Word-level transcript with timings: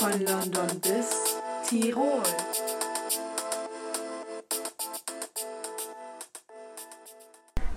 Von 0.00 0.12
London 0.12 0.80
bis 0.80 1.36
Tirol. 1.68 2.22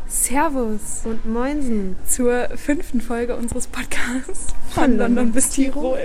Servus 0.08 1.02
Und 1.04 1.26
Moinsen. 1.26 1.98
zur 2.08 2.48
fünften 2.56 3.02
Folge 3.02 3.36
unseres 3.36 3.68
Podcasts 3.68 4.54
von 4.74 4.98
London 4.98 5.34
bis 5.34 5.50
Tirol. 5.50 6.00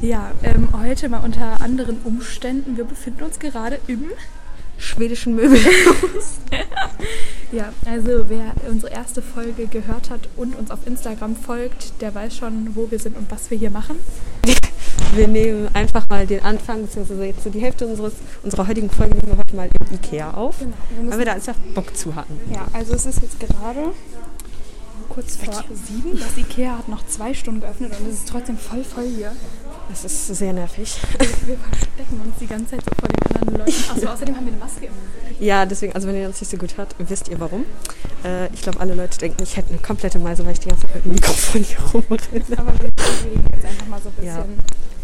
Ja, 0.00 0.32
ähm, 0.42 0.70
heute 0.72 1.10
mal 1.10 1.22
unter 1.22 1.60
anderen 1.60 2.00
Umständen. 2.04 2.78
Wir 2.78 2.84
befinden 2.84 3.24
uns 3.24 3.38
gerade 3.38 3.78
im. 3.88 4.06
Schwedischen 4.78 5.34
Möbelhaus. 5.36 6.38
Ja, 7.52 7.72
also 7.84 8.26
wer 8.28 8.54
unsere 8.70 8.92
erste 8.92 9.22
Folge 9.22 9.66
gehört 9.66 10.08
hat 10.08 10.28
und 10.36 10.56
uns 10.56 10.70
auf 10.70 10.86
Instagram 10.86 11.34
folgt, 11.34 12.00
der 12.00 12.14
weiß 12.14 12.36
schon, 12.36 12.76
wo 12.76 12.92
wir 12.92 13.00
sind 13.00 13.16
und 13.16 13.28
was 13.28 13.50
wir 13.50 13.58
hier 13.58 13.72
machen. 13.72 13.96
Wir 15.14 15.26
nehmen 15.28 15.68
einfach 15.74 16.08
mal 16.08 16.26
den 16.26 16.42
Anfang, 16.42 16.82
beziehungsweise 16.82 17.24
jetzt 17.24 17.42
so 17.42 17.50
die 17.50 17.60
Hälfte 17.60 17.86
unseres, 17.86 18.12
unserer 18.42 18.68
heutigen 18.68 18.88
Folge 18.90 19.14
nehmen 19.16 19.28
wir 19.28 19.38
heute 19.38 19.56
mal 19.56 19.68
im 19.68 19.94
Ikea 19.96 20.32
auf, 20.34 20.58
Genau. 20.60 20.72
Wir 21.02 21.10
weil 21.10 21.18
wir 21.18 21.26
da 21.26 21.32
einfach 21.32 21.56
Bock 21.74 21.96
zu 21.96 22.14
hatten. 22.14 22.38
ja, 22.52 22.66
also 22.72 22.94
es 22.94 23.06
ist 23.06 23.20
jetzt 23.22 23.40
gerade 23.40 23.90
kurz 25.08 25.36
vor 25.36 25.64
sieben. 25.74 26.16
Das 26.18 26.36
Ikea 26.36 26.78
hat 26.78 26.88
noch 26.88 27.04
zwei 27.06 27.34
Stunden 27.34 27.60
geöffnet 27.60 27.92
und 27.98 28.06
es 28.08 28.14
ist 28.20 28.28
trotzdem 28.28 28.56
voll 28.56 28.84
voll 28.84 29.08
hier. 29.08 29.32
Das 29.88 30.04
ist 30.04 30.28
sehr 30.28 30.52
nervig. 30.52 30.96
Wir 31.46 31.56
verstecken 31.58 32.20
uns 32.24 32.36
die 32.40 32.46
ganze 32.46 32.76
Zeit 32.76 32.84
so 32.84 32.90
vor 33.00 33.08
den 33.08 33.36
anderen 33.36 33.58
Leuten. 33.66 33.90
Achso, 33.90 34.06
außerdem 34.06 34.36
haben 34.36 34.46
wir 34.46 34.52
eine 34.52 34.60
Maske 34.62 34.86
im. 34.86 34.92
Ja, 35.44 35.66
deswegen, 35.66 35.92
also 35.94 36.06
wenn 36.06 36.14
ihr 36.14 36.28
uns 36.28 36.40
nicht 36.40 36.50
so 36.50 36.56
gut 36.56 36.76
hört, 36.76 36.94
wisst 36.98 37.26
ihr 37.28 37.40
warum. 37.40 37.64
Äh, 38.24 38.46
ich 38.54 38.62
glaube, 38.62 38.78
alle 38.78 38.94
Leute 38.94 39.18
denken, 39.18 39.42
ich 39.42 39.56
hätte 39.56 39.70
eine 39.70 39.78
komplette 39.78 40.20
Meise, 40.20 40.44
weil 40.44 40.52
ich 40.52 40.60
die 40.60 40.68
ganze 40.68 40.86
Zeit 40.86 40.94
mit 40.94 41.04
dem 41.06 41.12
Mikrofon 41.14 41.62
hier 41.64 41.78
rumrenne. 41.92 42.58
Aber 42.58 42.72
wir 42.78 42.90
bewegen 42.92 43.44
jetzt 43.52 43.64
einfach 43.64 43.86
mal 43.88 44.00
so 44.00 44.10
ein 44.10 44.14
bisschen. 44.14 44.26
Ja. 44.26 44.44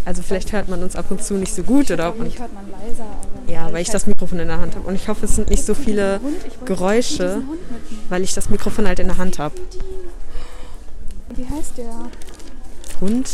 Also 0.06 0.22
vielleicht 0.22 0.52
hört 0.52 0.68
man 0.68 0.84
uns 0.84 0.94
ab 0.94 1.06
und 1.10 1.20
zu 1.20 1.34
nicht 1.34 1.52
so 1.52 1.64
gut 1.64 1.90
oder 1.90 2.10
ob 2.10 2.18
man, 2.18 2.28
hört 2.28 2.54
man 2.54 2.70
leiser. 2.70 3.02
Aber 3.02 3.52
ja, 3.52 3.72
weil 3.72 3.82
ich 3.82 3.90
das 3.90 4.06
Mikrofon 4.06 4.38
in 4.38 4.46
der 4.46 4.60
Hand 4.60 4.76
habe. 4.76 4.86
Und 4.86 4.94
ich 4.94 5.08
hoffe, 5.08 5.24
es 5.24 5.34
sind 5.34 5.50
nicht 5.50 5.66
so 5.66 5.74
viele 5.74 6.20
Geräusche, 6.64 7.42
weil 8.08 8.22
ich 8.22 8.32
das 8.32 8.48
Mikrofon 8.48 8.86
halt 8.86 9.00
in 9.00 9.08
der 9.08 9.18
Hand 9.18 9.40
habe. 9.40 9.56
Wie 11.34 11.44
heißt 11.44 11.76
der? 11.76 11.92
Hund, 13.00 13.28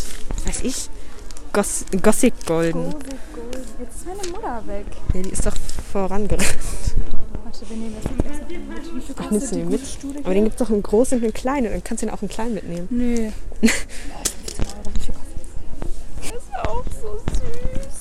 weiß 0.47 0.63
ich, 0.63 0.89
Goss 1.53 1.85
Gothic 2.03 2.47
Golden. 2.47 2.85
Gold, 2.85 3.05
Gold. 3.35 3.67
Jetzt 3.79 3.97
ist 3.97 4.07
meine 4.07 4.33
Mutter 4.33 4.63
weg. 4.67 4.87
Ja, 5.13 5.21
die 5.21 5.29
ist 5.29 5.45
doch 5.45 5.55
vorangerannt. 5.93 6.43
Warte, 7.45 7.69
wir 7.69 7.77
nehmen 7.77 7.97
das 8.03 8.11
mit. 8.11 9.17
Ach, 9.19 9.31
nimmst 9.31 9.53
du 9.53 9.57
den 9.57 10.25
Aber 10.25 10.33
den 10.35 10.45
gibt 10.45 10.59
es 10.59 10.67
doch 10.67 10.73
einen 10.73 10.83
großen 10.83 11.19
und 11.19 11.25
einen 11.25 11.35
kleinen. 11.35 11.71
Dann 11.71 11.85
kannst 11.85 12.03
du 12.03 12.07
den 12.07 12.15
auch 12.15 12.23
einen 12.23 12.31
kleinen 12.31 12.55
mitnehmen. 12.55 12.89
Nee. 12.91 13.31
15 14.43 14.65
Euro. 14.65 14.93
Wie 14.95 15.01
viel 15.01 15.15
kostet 15.15 15.37
das? 15.41 16.31
Das 16.31 16.43
ist 16.43 16.62
auch 16.73 16.85
so 17.01 17.19
süß. 17.19 17.97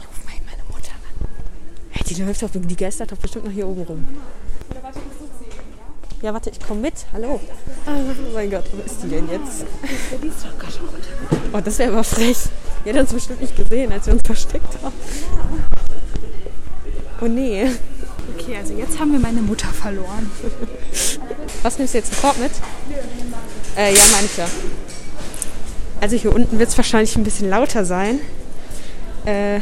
Ich 0.00 0.06
rufe 0.08 0.24
mal 0.24 0.34
meine 0.46 0.62
Mutter 0.68 0.92
an. 0.92 1.28
Hey, 1.90 2.04
die 2.04 2.22
läuft 2.22 2.42
doch, 2.42 2.50
die 2.52 2.76
geistert 2.76 3.12
doch 3.12 3.18
bestimmt 3.18 3.46
noch 3.46 3.52
hier 3.52 3.66
oben 3.66 3.82
rum. 3.82 4.06
Ja? 6.22 6.32
Warte, 6.32 6.50
ich 6.50 6.60
komme 6.60 6.80
mit. 6.80 6.94
Hallo. 7.12 7.40
Oh 7.86 7.90
mein 8.34 8.50
Gott, 8.50 8.64
wo 8.72 8.80
ist 8.82 9.02
die 9.02 9.08
denn 9.08 9.28
jetzt? 9.28 9.62
Ja, 9.62 10.18
die 10.22 10.28
ist 10.28 10.44
doch 10.44 10.56
gar 10.56 10.70
schon 10.70 10.88
runter. 10.88 11.08
Oh, 11.52 11.60
das 11.60 11.78
wäre 11.78 11.92
aber 11.92 12.04
frech. 12.04 12.38
Die 12.84 12.90
hat 12.90 12.96
uns 12.96 13.12
bestimmt 13.12 13.40
nicht 13.40 13.56
gesehen, 13.56 13.92
als 13.92 14.06
wir 14.06 14.14
uns 14.14 14.22
versteckt 14.24 14.72
haben. 14.82 14.94
Oh 17.20 17.26
nee. 17.26 17.68
Okay, 18.38 18.56
also 18.56 18.72
jetzt 18.74 18.98
haben 19.00 19.12
wir 19.12 19.18
meine 19.18 19.42
Mutter 19.42 19.68
verloren. 19.68 20.30
Was 21.62 21.78
nimmst 21.78 21.94
du 21.94 21.98
jetzt? 21.98 22.20
Korb 22.20 22.38
mit? 22.38 22.52
Äh, 23.76 23.94
ja, 23.94 24.02
meine 24.12 24.26
ich 24.26 24.36
ja. 24.36 24.46
Also 26.02 26.16
hier 26.16 26.34
unten 26.34 26.58
wird 26.58 26.68
es 26.68 26.76
wahrscheinlich 26.76 27.16
ein 27.16 27.22
bisschen 27.22 27.48
lauter 27.48 27.84
sein. 27.84 28.18
Äh, 29.24 29.60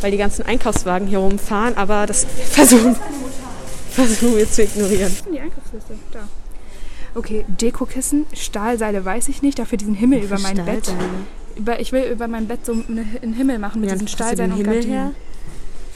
weil 0.00 0.10
die 0.10 0.16
ganzen 0.18 0.44
Einkaufswagen 0.44 1.06
hier 1.06 1.18
rumfahren, 1.18 1.76
aber 1.76 2.06
das 2.06 2.26
versuchen, 2.50 2.96
versuchen 3.90 4.36
wir 4.36 4.50
zu 4.50 4.64
ignorieren. 4.64 5.16
Die 5.32 5.38
Einkaufsliste, 5.38 5.94
da. 6.12 6.28
Okay, 7.14 7.44
Dekokissen, 7.46 8.26
Stahlseile 8.34 9.04
weiß 9.04 9.28
ich 9.28 9.42
nicht, 9.42 9.60
dafür 9.60 9.78
diesen 9.78 9.94
Himmel 9.94 10.24
über 10.24 10.40
mein 10.40 10.56
Bett. 10.64 10.92
Über, 11.54 11.78
ich 11.78 11.92
will 11.92 12.02
über 12.10 12.26
mein 12.26 12.48
Bett 12.48 12.66
so 12.66 12.72
eine, 12.72 13.06
einen 13.22 13.34
Himmel 13.34 13.60
machen 13.60 13.80
mit 13.80 13.90
Ja, 13.90 13.94
diesen 13.94 14.08
Stahlseilen 14.08 14.52
und 14.52 14.64
Gardinen. 14.64 14.90
her? 14.90 15.10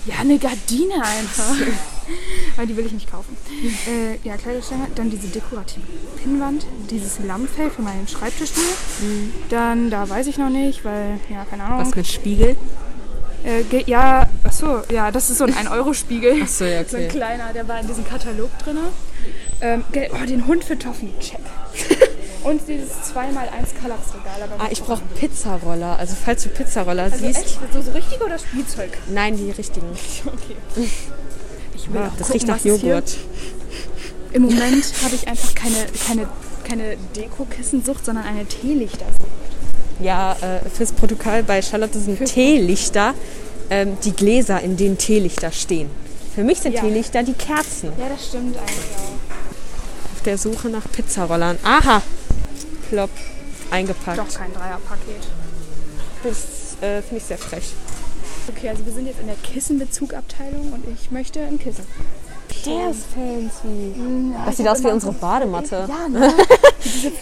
Ja, 0.08 0.20
eine 0.20 0.38
Gardine 0.38 0.94
einfach. 1.04 1.54
Weil 2.56 2.66
die 2.66 2.76
will 2.76 2.86
ich 2.86 2.92
nicht 2.92 3.10
kaufen. 3.10 3.36
Äh, 3.86 4.16
ja, 4.26 4.36
Kleiderständer, 4.36 4.86
dann 4.94 5.10
diese 5.10 5.28
dekorative 5.28 5.86
Pinnwand, 6.22 6.64
dieses 6.90 7.18
Lammfell 7.20 7.70
für 7.70 7.82
meinen 7.82 8.08
Schreibtischstuhl. 8.08 8.64
Dann, 9.50 9.90
da 9.90 10.08
weiß 10.08 10.26
ich 10.26 10.38
noch 10.38 10.48
nicht, 10.48 10.84
weil, 10.84 11.20
ja, 11.28 11.44
keine 11.44 11.64
Ahnung. 11.64 11.80
Was 11.80 11.94
mit 11.94 12.06
Spiegel? 12.06 12.56
Äh, 13.44 13.62
ja, 13.86 14.28
achso, 14.42 14.82
ja, 14.90 15.10
das 15.10 15.30
ist 15.30 15.38
so 15.38 15.44
ein 15.44 15.54
1-Euro-Spiegel. 15.54 16.42
Achso, 16.42 16.64
ja, 16.64 16.84
So 16.84 16.96
ein 16.96 17.04
okay. 17.04 17.18
kleiner, 17.18 17.52
der 17.52 17.68
war 17.68 17.78
in 17.78 17.86
diesem 17.86 18.06
Katalog 18.06 18.50
drin. 18.58 18.78
Ähm, 19.60 19.84
oh, 20.12 20.26
den 20.26 20.46
Hund 20.46 20.64
für 20.64 20.78
Toffee, 20.78 21.12
check. 21.20 21.40
Und 22.48 22.60
dieses 22.66 22.90
2x1 23.14 23.80
Kallax-Regal. 23.80 24.48
Ah, 24.58 24.68
ich 24.70 24.82
brauche 24.82 25.02
Pizzaroller. 25.18 25.98
Also 25.98 26.14
falls 26.24 26.42
du 26.44 26.48
Pizzaroller 26.48 27.04
Also 27.04 27.18
siehst. 27.18 27.38
echt, 27.40 27.58
so, 27.72 27.82
so 27.82 27.90
richtig 27.92 28.20
oder 28.24 28.38
Spielzeug? 28.38 28.96
Nein, 29.08 29.36
die 29.36 29.50
richtigen. 29.50 29.86
Okay. 30.26 30.56
Ich 31.74 31.92
will 31.92 32.00
Ah, 32.00 32.04
das 32.18 32.28
gucken, 32.28 32.32
riecht 32.32 32.46
nach 32.48 32.64
Joghurt. 32.64 33.16
Im 34.32 34.42
Moment 34.42 34.84
habe 35.04 35.14
ich 35.14 35.26
einfach 35.28 35.54
keine, 35.54 35.76
keine, 36.06 36.28
keine 36.68 36.96
Deko-Kissensucht, 37.16 38.04
sondern 38.04 38.24
eine 38.24 38.44
Teelichtersucht. 38.46 39.14
Ja, 40.00 40.32
äh, 40.40 40.68
fürs 40.70 40.92
Protokoll 40.92 41.42
bei 41.42 41.60
Charlotte 41.62 41.98
sind 41.98 42.24
Teelichter 42.24 43.14
ähm, 43.70 43.96
die 44.04 44.12
Gläser, 44.12 44.60
in 44.60 44.76
denen 44.76 44.96
Teelichter 44.98 45.50
stehen. 45.52 45.90
Für 46.34 46.44
mich 46.44 46.58
sind 46.60 46.72
Ja. 46.74 46.80
Teelichter 46.82 47.22
die 47.22 47.32
Kerzen. 47.34 47.92
Ja, 47.98 48.08
das 48.08 48.26
stimmt 48.28 48.56
eigentlich 48.56 48.96
auch. 48.96 50.14
Auf 50.14 50.22
der 50.24 50.38
Suche 50.38 50.68
nach 50.68 50.90
Pizzarollern. 50.90 51.58
Aha! 51.62 52.02
Plopp. 52.88 53.10
Eingepackt. 53.70 54.18
Doch 54.18 54.34
kein 54.34 54.52
Dreierpaket. 54.52 55.28
Das 56.22 56.82
äh, 56.82 57.02
finde 57.02 57.16
ich 57.18 57.24
sehr 57.24 57.38
frech. 57.38 57.72
Okay, 58.48 58.70
also 58.70 58.84
wir 58.86 58.92
sind 58.92 59.06
jetzt 59.06 59.20
in 59.20 59.26
der 59.26 59.36
Kissenbezugabteilung 59.36 60.72
und 60.72 60.84
ich 60.88 61.10
möchte 61.10 61.40
ein 61.40 61.58
Kissen. 61.58 61.84
Der 62.66 62.90
ist 62.90 63.06
fancy. 63.14 63.94
Ja, 64.32 64.44
Das 64.44 64.50
ich 64.50 64.56
sieht 64.58 64.66
hab 64.66 64.76
aus 64.76 64.84
wie 64.84 64.88
unsere 64.88 65.12
Badematte. 65.12 65.88
Ja, 65.88 66.08
ne? 66.08 66.32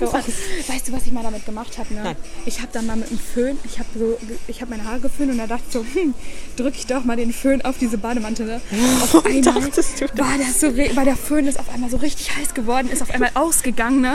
Weißt 0.00 0.88
du, 0.88 0.92
was 0.92 1.06
ich 1.06 1.12
mal 1.12 1.22
damit 1.22 1.44
gemacht 1.44 1.78
habe? 1.78 1.94
Ne? 1.94 2.00
Nein. 2.02 2.16
Ich 2.46 2.58
habe 2.60 2.68
dann 2.72 2.86
mal 2.86 2.96
mit 2.96 3.10
dem 3.10 3.18
Föhn, 3.18 3.58
ich 3.64 3.78
habe 3.78 3.88
so, 3.98 4.16
ich 4.48 4.60
habe 4.60 4.70
meine 4.70 4.84
Haare 4.84 5.00
geföhnt 5.00 5.30
und 5.32 5.38
da 5.38 5.46
dachte 5.46 5.64
ich 5.66 5.72
so, 5.72 5.84
hm, 5.94 6.14
drücke 6.56 6.76
ich 6.78 6.86
doch 6.86 7.04
mal 7.04 7.16
den 7.16 7.32
Föhn 7.32 7.62
auf 7.62 7.76
diese 7.78 7.98
Bademantel. 7.98 8.46
Ne? 8.46 8.60
Auf 9.02 9.24
einmal 9.24 9.70
das? 9.74 10.00
war 10.00 10.38
das 10.38 10.60
so, 10.60 10.76
war 10.96 11.04
der 11.04 11.16
Föhn 11.16 11.46
ist 11.46 11.58
auf 11.58 11.72
einmal 11.72 11.90
so 11.90 11.96
richtig 11.98 12.36
heiß 12.36 12.54
geworden, 12.54 12.88
ist 12.90 13.02
auf 13.02 13.10
einmal 13.10 13.30
ausgegangen, 13.34 14.00
ne? 14.00 14.14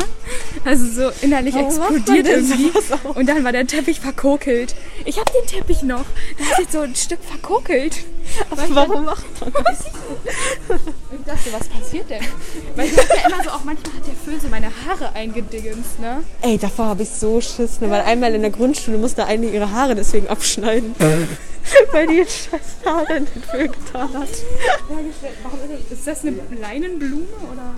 Also 0.65 0.85
so 0.85 1.11
innerlich 1.21 1.55
man 1.55 1.65
explodiert 1.65 2.27
irgendwie. 2.27 2.71
Und 3.15 3.27
dann 3.27 3.43
war 3.43 3.51
der 3.51 3.67
Teppich 3.67 3.99
verkokelt. 3.99 4.75
Ich 5.05 5.19
habe 5.19 5.31
den 5.31 5.47
Teppich 5.47 5.83
noch. 5.83 6.05
Da 6.37 6.43
ist 6.51 6.59
jetzt 6.59 6.71
so 6.73 6.79
ein 6.79 6.95
Stück 6.95 7.19
verkokelt. 7.23 7.97
Aber 8.49 8.63
Warum 8.69 9.05
macht 9.05 9.41
man 9.41 9.51
das? 9.53 9.79
ich 11.11 11.25
dachte, 11.25 11.53
was 11.53 11.67
passiert 11.67 12.09
denn? 12.09 12.23
Weil 12.75 12.87
ich 12.87 12.95
dachte 12.95 13.13
immer 13.27 13.43
so, 13.43 13.49
auch 13.49 13.63
manchmal 13.63 13.95
hat 13.95 14.07
der 14.07 14.13
Föhn 14.13 14.39
so 14.39 14.47
meine 14.47 14.67
Haare 14.67 15.13
eingedingens, 15.13 15.99
ne? 15.99 16.23
Ey, 16.41 16.57
davor 16.57 16.85
habe 16.87 17.03
ich 17.03 17.09
so 17.09 17.41
Schiss, 17.41 17.81
ne? 17.81 17.89
weil 17.89 18.01
einmal 18.01 18.33
in 18.33 18.41
der 18.41 18.51
Grundschule 18.51 18.97
musste 18.97 19.25
eine 19.25 19.47
ihre 19.47 19.71
Haare 19.71 19.95
deswegen 19.95 20.27
abschneiden. 20.27 20.95
weil 21.91 22.07
die 22.07 22.25
scheiß 22.25 22.85
Haare 22.85 23.17
in 23.17 23.25
den 23.25 23.43
Föhn 23.43 23.71
getan 23.71 24.13
hat. 24.13 24.29
Warum 24.87 25.07
ist 25.09 25.17
das, 25.89 25.97
ist 25.97 26.07
das 26.07 26.21
eine 26.21 26.37
Leinenblume 26.59 27.27
oder? 27.51 27.75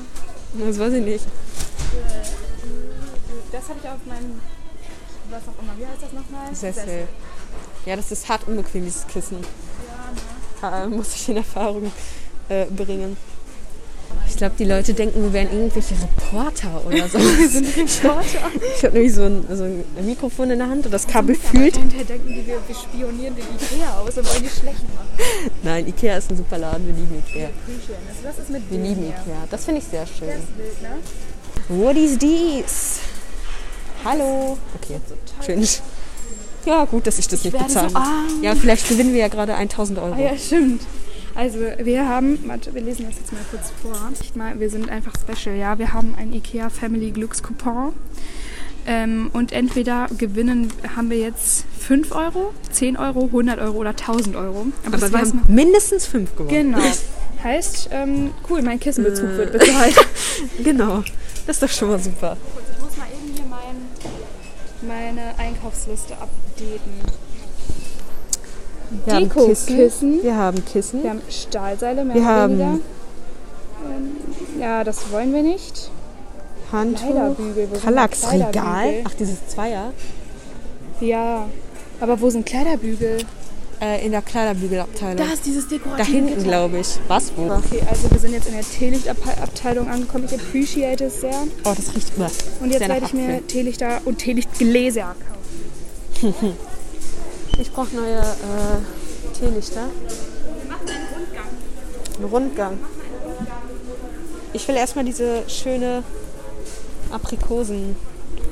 Das 0.66 0.80
weiß 0.80 0.94
ich 0.94 1.04
nicht. 1.04 1.26
Das 3.52 3.64
habe 3.70 3.80
ich 3.82 3.90
auf 3.90 4.06
meinem, 4.06 4.42
was 5.30 5.42
auch 5.44 5.62
immer, 5.62 5.74
wie 5.78 5.86
heißt 5.86 6.02
das 6.02 6.14
nochmal? 6.14 6.56
Sessel. 6.56 7.08
Ja, 7.86 7.96
das 7.96 8.12
ist 8.12 8.30
hart 8.30 8.48
unbequem, 8.48 8.86
dieses 8.86 9.06
Kissen. 9.08 9.38
Muss 10.90 11.16
ich 11.16 11.30
in 11.30 11.38
Erfahrung 11.38 11.92
äh, 12.50 12.66
bringen. 12.66 13.18
Ich 14.28 14.38
glaube, 14.38 14.56
die 14.58 14.66
Leute 14.66 14.94
denken, 14.94 15.22
wir 15.22 15.34
wären 15.34 15.52
irgendwelche 15.52 15.96
Reporter 15.96 16.82
oder 16.86 17.08
so. 17.08 17.20
wir 17.38 17.50
sind 17.50 17.68
Reporter. 17.78 18.52
Ich 18.78 18.84
habe 18.84 18.94
nämlich 18.94 19.14
so 19.14 19.24
ein, 19.24 19.46
so 19.52 19.64
ein 19.64 19.84
Mikrofon 20.06 20.52
in 20.52 20.60
der 20.60 20.70
Hand 20.70 20.86
und 20.86 20.92
das 20.92 21.06
Kabel 21.06 21.36
fühlt. 21.36 21.78
Hinterher 21.78 22.06
denken 22.06 22.28
die, 22.30 22.48
wir, 22.48 22.58
wir 22.66 22.76
spionieren 22.76 23.36
den 23.36 23.46
Ikea 23.46 24.00
aus 24.00 24.18
und 24.18 24.28
wollen 24.30 24.44
die 24.44 24.50
schlecht 24.50 24.84
machen. 24.96 25.52
Nein, 25.62 25.88
Ikea 25.88 26.18
ist 26.18 26.32
ein 26.32 26.38
super 26.38 26.58
Laden, 26.58 26.88
wir 26.88 26.94
lieben 26.94 27.24
Ikea. 27.28 27.48
Also 27.48 28.24
was 28.24 28.40
ist 28.40 28.50
mit 28.50 28.72
Wir 28.72 28.80
lieben? 28.80 29.04
Ikea. 29.04 29.48
Das 29.50 29.66
finde 29.66 29.82
ich 29.82 29.88
sehr 29.88 30.06
schön. 30.08 30.28
Das 30.28 30.38
ist 30.38 30.58
wild, 30.58 30.82
ne? 30.82 31.84
What 31.84 31.96
is 31.98 32.18
dies? 32.18 33.00
Hallo. 34.04 34.58
Okay, 34.82 35.00
schön. 35.46 35.68
Ja, 36.66 36.86
gut, 36.86 37.08
dass 37.08 37.20
ich 37.20 37.28
das 37.28 37.44
nicht 37.44 37.54
werde 37.54 37.70
so 37.70 37.80
bezahle. 37.82 37.96
arm. 37.96 38.42
Ja, 38.42 38.56
vielleicht 38.56 38.88
gewinnen 38.88 39.14
wir 39.14 39.20
ja 39.20 39.28
gerade 39.28 39.56
1000 39.56 40.00
Euro. 40.00 40.14
Ah 40.14 40.20
ja, 40.20 40.38
stimmt. 40.38 40.82
Also 41.36 41.60
wir 41.80 42.08
haben, 42.08 42.38
warte, 42.46 42.74
wir 42.74 42.82
lesen 42.82 43.06
das 43.08 43.18
jetzt 43.18 43.34
mal 43.34 43.42
kurz 43.50 43.72
vor. 43.82 44.10
Nicht 44.10 44.36
mal, 44.36 44.60
wir 44.60 44.70
sind 44.70 44.90
einfach 44.90 45.14
special, 45.20 45.56
ja. 45.56 45.80
Wir 45.80 45.92
haben 45.94 46.16
ein 46.18 46.32
IKEA 46.32 46.70
Family 46.70 47.12
Glückscoupon. 47.12 47.94
Ähm, 48.86 49.30
und 49.34 49.54
entweder 49.54 50.08
gewinnen, 50.18 50.72
haben 50.96 51.10
wir 51.10 51.18
jetzt 51.18 51.66
5 51.80 52.12
Euro, 52.14 52.54
10 52.72 52.98
Euro, 52.98 53.26
100 53.26 53.60
Euro 53.60 53.78
oder 53.78 53.92
1000 53.92 54.36
Euro. 54.36 54.68
Aber 54.86 54.98
das 54.98 55.12
wir 55.12 55.20
haben 55.20 55.42
man. 55.46 55.56
mindestens 55.56 56.06
fünf 56.06 56.36
gewonnen. 56.36 56.50
Genau. 56.74 56.84
Heißt, 57.44 57.90
ähm, 57.92 58.32
cool, 58.50 58.62
mein 58.62 58.80
Kissenbezug 58.80 59.30
wird 59.38 59.52
bezahlt. 59.54 59.96
genau. 60.64 61.04
Das 61.46 61.58
ist 61.58 61.64
doch 61.64 61.70
schon 61.70 61.90
mal 61.90 62.00
super. 62.00 62.38
Ich 62.76 62.82
muss 62.82 62.98
mal 62.98 63.08
eben 63.08 63.34
hier 63.36 63.46
mein, 63.50 63.76
meine 64.88 65.38
Einkaufsliste 65.38 66.14
updaten. 66.14 66.94
Wir 69.06 69.14
haben 69.14 69.24
Deko-Kissen. 69.30 69.76
Kissen. 69.76 70.24
Wir 70.24 70.36
haben 70.38 70.66
Kissen. 70.66 71.04
Wir 71.04 71.10
haben 71.12 71.22
Stahlseile, 71.30 72.06
mehr 72.06 72.16
Wir 72.16 72.22
oder 72.22 72.32
haben- 72.32 72.60
weniger. 72.60 72.80
Ähm, 73.86 74.62
ja, 74.62 74.84
das 74.84 75.12
wollen 75.12 75.34
wir 75.34 75.42
nicht. 75.44 75.90
Handtuch. 76.72 77.36
Kallax-Regal. 77.84 78.94
Ach, 79.06 79.14
dieses 79.20 79.48
Zweier. 79.48 79.94
Ja, 81.02 81.48
aber 82.00 82.20
wo 82.22 82.30
sind 82.30 82.46
Kleiderbügel? 82.46 83.20
Äh, 83.84 84.06
in 84.06 84.14
der 84.14 84.22
Kleiderbügelabteilung. 84.22 85.18
Da 85.18 85.34
ist 85.34 85.46
dieses 85.46 85.68
dekorative 85.68 85.98
Da 85.98 86.10
hinten, 86.10 86.44
glaube 86.44 86.80
ich. 86.80 87.00
Was? 87.10 87.34
Wo? 87.36 87.52
Okay, 87.52 87.82
also 87.90 88.10
wir 88.10 88.18
sind 88.18 88.32
jetzt 88.32 88.48
in 88.48 88.54
der 88.54 88.64
Teelichtabteilung 88.64 89.90
angekommen. 89.90 90.24
Ich 90.24 90.34
appreciate 90.34 91.04
es 91.04 91.20
sehr. 91.20 91.44
Oh, 91.66 91.74
das 91.76 91.94
riecht 91.94 92.16
immer. 92.16 92.32
Und 92.62 92.72
jetzt 92.72 92.88
werde 92.88 93.06
ich 93.06 93.14
mir. 93.14 93.46
Teelichter 93.46 94.00
und 94.06 94.20
Teelichtgläser 94.20 95.16
kaufen. 96.22 96.56
Ich 97.60 97.72
brauche 97.72 97.96
neue 97.96 98.18
äh, 98.18 99.38
Teelichter. 99.40 99.88
Einen 102.18 102.26
Rundgang. 102.26 102.80
Ich 104.54 104.68
will 104.68 104.76
erstmal 104.76 105.06
diese 105.06 105.48
schöne 105.48 106.04
Aprikosen. 107.12 107.96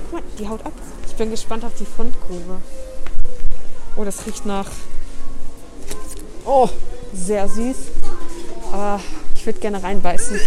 Guck 0.04 0.14
mal, 0.14 0.24
die 0.38 0.48
haut 0.48 0.64
ab. 0.64 0.74
Ich 1.08 1.16
bin 1.16 1.32
gespannt 1.32 1.66
auf 1.66 1.74
die 1.80 1.86
Fundgrube. 1.86 2.62
Oh, 3.96 4.04
das 4.04 4.28
riecht 4.28 4.46
nach. 4.46 4.70
Oh, 6.54 6.68
sehr 7.14 7.48
süß. 7.48 7.78
Aber 8.74 9.00
ich 9.36 9.46
würde 9.46 9.60
gerne 9.62 9.82
reinbeißen. 9.82 10.38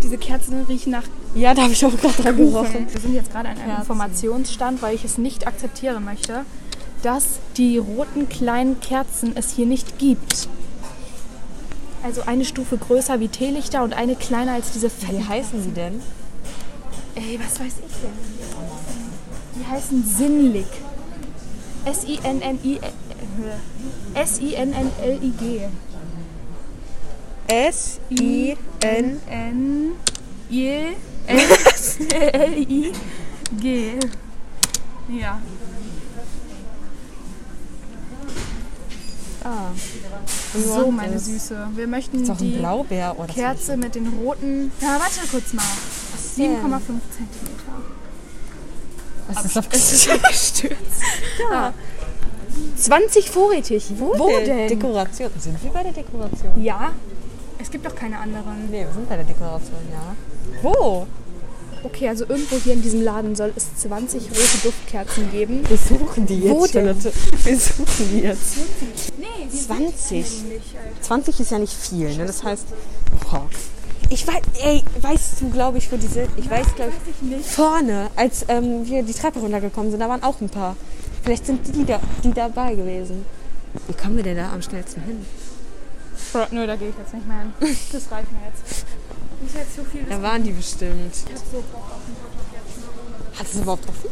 Diese 0.00 0.16
Kerzen 0.16 0.62
riechen 0.68 0.92
nach 0.92 1.02
Ja, 1.34 1.52
da 1.52 1.62
habe 1.62 1.72
ich 1.72 1.84
auch 1.84 1.96
gerade 1.96 2.22
dran 2.22 2.36
gerochen. 2.36 2.86
Wir 2.88 3.00
sind 3.00 3.14
jetzt 3.14 3.32
gerade 3.32 3.48
an 3.48 3.56
einem 3.56 3.66
Kerzen. 3.66 3.80
Informationsstand, 3.80 4.82
weil 4.82 4.94
ich 4.94 5.04
es 5.04 5.18
nicht 5.18 5.48
akzeptieren 5.48 6.04
möchte, 6.04 6.44
dass 7.02 7.40
die 7.56 7.78
roten 7.78 8.28
kleinen 8.28 8.78
Kerzen 8.78 9.32
es 9.34 9.50
hier 9.50 9.66
nicht 9.66 9.98
gibt. 9.98 10.48
Also 12.04 12.22
eine 12.22 12.44
Stufe 12.44 12.78
größer 12.78 13.18
wie 13.18 13.28
Teelichter 13.28 13.82
und 13.82 13.94
eine 13.94 14.14
kleiner 14.14 14.52
als 14.52 14.70
diese 14.70 14.86
Wie 14.86 15.06
fetten. 15.06 15.28
heißen 15.28 15.60
sie 15.60 15.72
denn? 15.72 16.00
Ey, 17.16 17.40
was 17.44 17.58
weiß 17.58 17.66
ich 17.66 17.96
denn? 18.00 18.12
Die 19.58 19.66
heißen 19.68 20.04
Sinnlig. 20.04 20.66
S-I-N-N-I... 21.84 22.78
S-I-N-N-L-I-G. 24.14 25.68
S-I-N. 27.46 29.20
N-I-L-I-G. 29.28 30.80
Ja. 35.10 35.40
Ah. 39.42 39.70
So, 40.54 40.90
meine 40.90 41.18
Süße. 41.18 41.68
Wir 41.74 41.86
möchten 41.88 42.22
Ist 42.22 42.30
ein 42.30 42.36
die 42.38 42.58
Blaubeer. 42.58 43.16
Oh, 43.18 43.24
das 43.26 43.34
Kerze 43.34 43.76
mit 43.76 43.94
den 43.94 44.06
roten... 44.06 44.70
Ja, 44.80 45.00
warte 45.00 45.26
kurz 45.30 45.52
mal. 45.52 45.62
7,5 45.62 46.36
Zentimeter. 46.36 46.80
Was 49.28 49.44
ist 49.44 49.56
das? 49.56 49.66
Es 49.72 49.92
ist 49.92 50.06
ja 50.06 50.16
gestürzt. 50.16 51.02
Ja. 51.50 51.74
20 52.80 53.30
vorrätig. 53.30 53.84
Wo, 53.96 54.18
Wo 54.18 54.28
denn? 54.38 54.44
denn? 54.46 54.68
Dekoration. 54.68 55.30
Sind 55.38 55.62
wir 55.62 55.70
bei 55.70 55.82
der 55.82 55.92
Dekoration? 55.92 56.62
Ja. 56.62 56.92
Es 57.58 57.70
gibt 57.70 57.84
doch 57.84 57.94
keine 57.94 58.18
anderen. 58.18 58.70
Nee, 58.70 58.84
wir 58.84 58.92
sind 58.92 59.08
bei 59.08 59.16
der 59.16 59.24
Dekoration, 59.24 59.78
ja. 59.92 60.16
Wo? 60.62 61.06
Okay, 61.82 62.08
also 62.08 62.26
irgendwo 62.28 62.56
hier 62.56 62.74
in 62.74 62.82
diesem 62.82 63.02
Laden 63.02 63.34
soll 63.34 63.52
es 63.56 63.74
20 63.76 64.30
rote 64.30 64.58
Duftkerzen 64.64 65.30
geben. 65.30 65.62
Wir 65.66 65.78
suchen 65.78 66.26
die 66.26 66.40
jetzt, 66.40 66.54
Wo 66.54 66.66
denn? 66.66 66.94
Wir 67.44 67.58
suchen 67.58 68.10
die 68.12 68.20
jetzt. 68.20 68.56
Nee, 69.18 69.26
die 69.50 69.58
20. 69.58 70.26
sind 70.26 70.48
nicht, 70.48 70.76
Alter. 70.76 71.02
20 71.02 71.40
ist 71.40 71.50
ja 71.50 71.58
nicht 71.58 71.72
viel, 71.72 72.14
ne? 72.16 72.26
Das 72.26 72.44
heißt, 72.44 72.66
boah. 73.30 73.46
Ich 74.10 74.26
weiß, 74.26 74.42
ey, 74.62 74.82
weißt 75.00 75.40
du, 75.40 75.50
glaube 75.50 75.78
ich, 75.78 75.90
wo 75.90 75.96
die 75.96 76.06
sind? 76.06 76.28
Ich 76.36 76.50
weiß, 76.50 76.74
glaube 76.74 76.92
Weiß 76.92 77.14
ich 77.16 77.22
nicht. 77.22 77.40
ich, 77.40 77.46
vorne, 77.46 78.10
als 78.16 78.44
ähm, 78.48 78.84
wir 78.86 79.02
die 79.02 79.14
Treppe 79.14 79.38
runtergekommen 79.38 79.90
sind, 79.90 80.00
da 80.00 80.08
waren 80.08 80.22
auch 80.22 80.40
ein 80.40 80.48
paar. 80.50 80.76
Vielleicht 81.30 81.46
sind 81.46 81.76
die, 81.76 81.86
da, 81.86 82.00
die 82.24 82.32
dabei 82.32 82.74
gewesen. 82.74 83.24
Wie 83.86 83.92
kommen 83.92 84.16
wir 84.16 84.24
denn 84.24 84.36
da 84.36 84.52
am 84.52 84.60
schnellsten 84.60 85.00
hin? 85.02 85.24
Bro, 86.32 86.46
nö, 86.50 86.66
da 86.66 86.74
gehe 86.74 86.88
ich 86.88 86.96
jetzt 86.98 87.14
nicht 87.14 87.24
mehr 87.24 87.38
hin. 87.38 87.52
Das 87.92 88.10
reicht 88.10 88.32
mir 88.32 88.40
jetzt. 88.46 88.84
Das 89.40 89.48
ist 89.48 89.54
jetzt 89.54 89.76
zu 89.76 89.84
viel. 89.84 90.02
Da 90.10 90.20
waren 90.20 90.42
die 90.42 90.50
bestimmt. 90.50 91.14
Ich 91.14 91.32
hab 91.32 91.38
so 91.38 91.62
Bock 91.70 91.84
auf 91.84 92.02
einen 92.04 92.16
Hotdog 92.16 92.46
jetzt. 92.52 93.38
Hat 93.38 93.46
es 93.46 93.54
überhaupt 93.60 93.88
offen? 93.88 94.10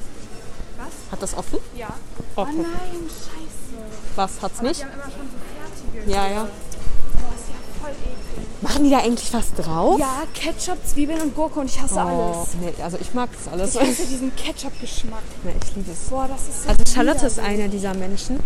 Was? 0.77 1.11
Hat 1.11 1.23
das 1.25 1.37
offen? 1.37 1.59
Ja. 1.77 1.89
Oh, 2.37 2.43
Oh 2.43 2.45
nein, 2.45 2.67
scheiße. 3.09 3.83
Was, 4.15 4.41
hat's 4.41 4.61
Aber 4.61 4.69
nicht? 4.69 4.81
Die 4.81 4.85
haben 4.85 4.93
immer 4.93 5.03
schon 5.03 5.29
so 5.29 5.99
fertige. 5.99 6.13
Ja, 6.13 6.29
ja. 6.29 6.43
Boah, 6.45 7.35
ist 7.35 7.49
ja 7.49 7.83
voll 7.83 7.91
eklig. 7.91 8.28
Machen 8.69 8.85
die 8.85 8.91
da 8.91 8.99
eigentlich 8.99 9.33
was 9.33 9.53
drauf? 9.55 9.99
Ja, 9.99 10.23
Ketchup, 10.35 10.77
Zwiebeln 10.87 11.21
und 11.23 11.35
Gurke 11.35 11.61
und 11.61 11.67
ich 11.71 11.81
hasse 11.81 11.95
Oh, 11.97 12.01
alles. 12.01 12.49
nee, 12.61 12.73
also 12.83 12.99
ich 13.01 13.15
mag 13.15 13.31
das 13.33 13.51
alles. 13.53 13.75
Ich 13.75 13.81
hasse 13.81 14.07
diesen 14.07 14.35
Ketchup-Geschmack. 14.37 15.23
Ja, 15.45 15.51
ich 15.63 15.75
liebe 15.77 15.91
es. 15.91 16.11
Boah, 16.11 16.29
das 16.29 16.43
ist 16.43 16.65
so 16.65 16.69
Also 16.69 16.83
Charlotte 16.95 17.27
ist 17.27 17.39
einer 17.39 17.69
dieser 17.69 17.95
Menschen, 17.95 18.39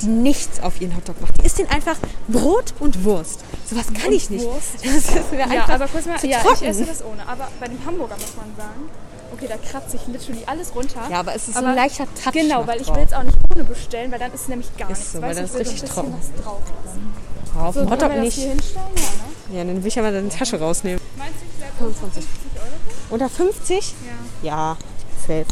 die 0.00 0.06
nichts 0.06 0.60
auf 0.62 0.80
ihren 0.80 0.94
Hotdog 0.96 1.20
macht. 1.20 1.40
Die 1.40 1.46
isst 1.46 1.58
den 1.58 1.68
einfach 1.70 1.96
Brot 2.28 2.72
und 2.78 3.04
Wurst. 3.04 3.40
Sowas 3.68 3.86
kann 4.00 4.12
ich 4.12 4.30
nicht. 4.30 4.44
Wurst? 4.44 4.74
Das 4.84 4.94
ist 4.94 5.32
mir 5.32 5.38
Ja, 5.40 5.46
einfach 5.46 5.68
aber 5.70 5.88
kurz 5.88 6.06
mal, 6.06 6.18
zu 6.20 6.28
ja, 6.28 6.38
trocken. 6.38 6.58
ich 6.62 6.68
esse 6.68 6.84
das 6.86 7.04
ohne. 7.04 7.26
Aber 7.26 7.48
bei 7.58 7.66
dem 7.66 7.84
Hamburger 7.84 8.14
muss 8.14 8.36
man 8.36 8.54
sagen, 8.56 8.88
okay, 9.32 9.46
da 9.48 9.56
kratze 9.56 9.96
ich 9.96 10.06
literally 10.06 10.44
alles 10.46 10.72
runter. 10.74 11.00
Ja, 11.10 11.18
aber 11.20 11.34
es 11.34 11.48
ist 11.48 11.54
so 11.54 11.58
Aber 11.58 11.68
ein 11.70 11.74
leichter 11.76 12.06
Touch 12.22 12.32
Genau, 12.32 12.64
weil 12.66 12.80
ich 12.80 12.88
will 12.94 13.02
es 13.04 13.12
auch 13.12 13.24
nicht 13.24 13.36
ohne 13.52 13.64
bestellen, 13.64 14.12
weil 14.12 14.20
dann 14.20 14.32
ist 14.32 14.42
es 14.42 14.48
nämlich 14.48 14.68
gar 14.76 14.88
Ist 14.90 14.98
nichts. 14.98 15.12
so, 15.14 15.20
weil 15.22 15.34
dann 15.34 15.44
ist 15.44 15.54
richtig 15.56 15.82
trocken. 15.90 16.14
was 16.16 16.44
drauf 16.44 16.60
lassen. 16.84 17.14
Auf 17.58 17.74
So, 17.74 17.90
Hotdog 17.90 18.16
nicht. 18.18 18.34
hier 18.36 18.50
hinstellen? 18.50 18.84
Ja, 18.96 19.02
ne? 19.02 19.23
Ja, 19.52 19.64
dann 19.64 19.82
will 19.82 19.86
ich 19.86 19.98
aber 19.98 20.10
deine 20.10 20.28
Tasche 20.28 20.58
rausnehmen. 20.58 21.00
Meinst 21.16 21.34
du, 21.40 21.46
vielleicht 21.56 21.74
25. 21.76 22.24
50 22.24 22.60
Euro? 22.60 22.68
Unter 23.10 23.28
50? 23.28 23.94
Ja. 24.42 24.48
Ja, 24.50 24.76
safe. 25.20 25.44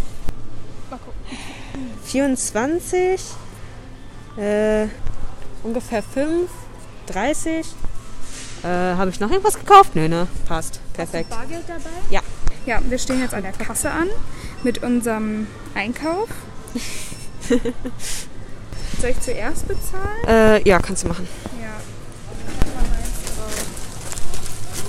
Mal 0.90 0.98
gucken. 0.98 1.20
24, 2.04 3.20
äh, 4.38 4.86
ungefähr 5.62 6.02
5, 6.02 6.50
30. 7.06 7.66
Äh, 8.62 8.66
Habe 8.68 9.10
ich 9.10 9.20
noch 9.20 9.30
irgendwas 9.30 9.58
gekauft? 9.58 9.94
Nö, 9.94 10.08
ne? 10.08 10.26
Passt. 10.46 10.80
Perfekt. 10.92 11.30
Bargeld 11.30 11.64
dabei? 11.66 11.90
Ja. 12.10 12.20
Ja, 12.64 12.80
wir 12.88 12.98
stehen 12.98 13.20
jetzt 13.20 13.34
an 13.34 13.42
der 13.42 13.52
Kasse 13.52 13.90
an 13.90 14.08
mit 14.62 14.82
unserem 14.84 15.48
Einkauf. 15.74 16.28
Soll 17.48 19.10
ich 19.10 19.20
zuerst 19.20 19.66
bezahlen? 19.66 20.24
Äh, 20.28 20.68
ja, 20.68 20.78
kannst 20.78 21.02
du 21.02 21.08
machen. 21.08 21.26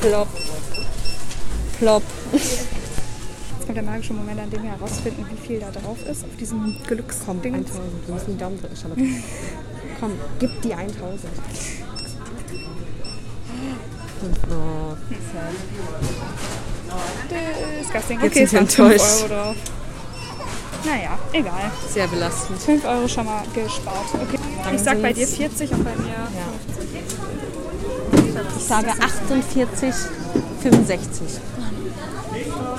Ja. 0.03 0.09
Plopp. 0.09 0.27
Plopp. 1.79 2.03
Jetzt 2.33 3.65
kommt 3.65 3.77
der 3.77 3.83
magische 3.83 4.13
Moment, 4.13 4.39
an 4.39 4.49
dem 4.49 4.63
wir 4.63 4.71
herausfinden, 4.71 5.25
wie 5.31 5.47
viel 5.47 5.59
da 5.59 5.71
drauf 5.71 5.97
ist 6.09 6.23
auf 6.23 6.35
diesem 6.39 6.75
Glücksding. 6.87 7.55
1000. 7.55 7.67
Wir 8.07 8.13
müssen 8.13 8.31
die 8.33 8.37
Daumen 8.37 8.59
drücken, 8.59 8.75
Charlotte. 8.75 9.01
Komm, 9.99 10.11
gib 10.39 10.61
die 10.61 10.73
1000. 10.73 10.99
Oh, 14.49 14.95
Disgusting. 17.81 18.21
Jetzt 18.21 18.31
Okay, 18.31 18.43
es 18.43 18.51
sind 18.51 18.77
waren 18.79 18.89
wir 18.91 18.99
5 18.99 19.01
enttäuscht. 19.01 19.31
Euro 19.31 19.43
drauf. 19.43 19.55
Naja, 20.85 21.17
egal. 21.31 21.71
sehr 21.89 22.07
belastend. 22.07 22.59
5 22.59 22.85
Euro 22.85 23.07
schon 23.07 23.25
mal 23.25 23.43
gespart. 23.53 24.05
Okay. 24.13 24.39
Dann 24.63 24.75
Ich 24.75 24.81
sag 24.81 25.01
bei 25.01 25.13
dir 25.13 25.25
sind's- 25.25 25.57
40 25.57 25.71
und 25.71 25.83
bei 25.85 25.91
mir 25.95 26.13
Ich 28.57 28.63
sage 28.63 28.87
48, 28.99 29.93
65. 30.61 31.11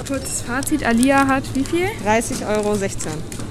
kurzes 0.06 0.42
Fazit. 0.42 0.84
Alia 0.84 1.26
hat 1.26 1.44
wie 1.54 1.64
viel? 1.64 1.86
30 2.04 2.44
Euro 2.46 2.74
16. 2.74 3.10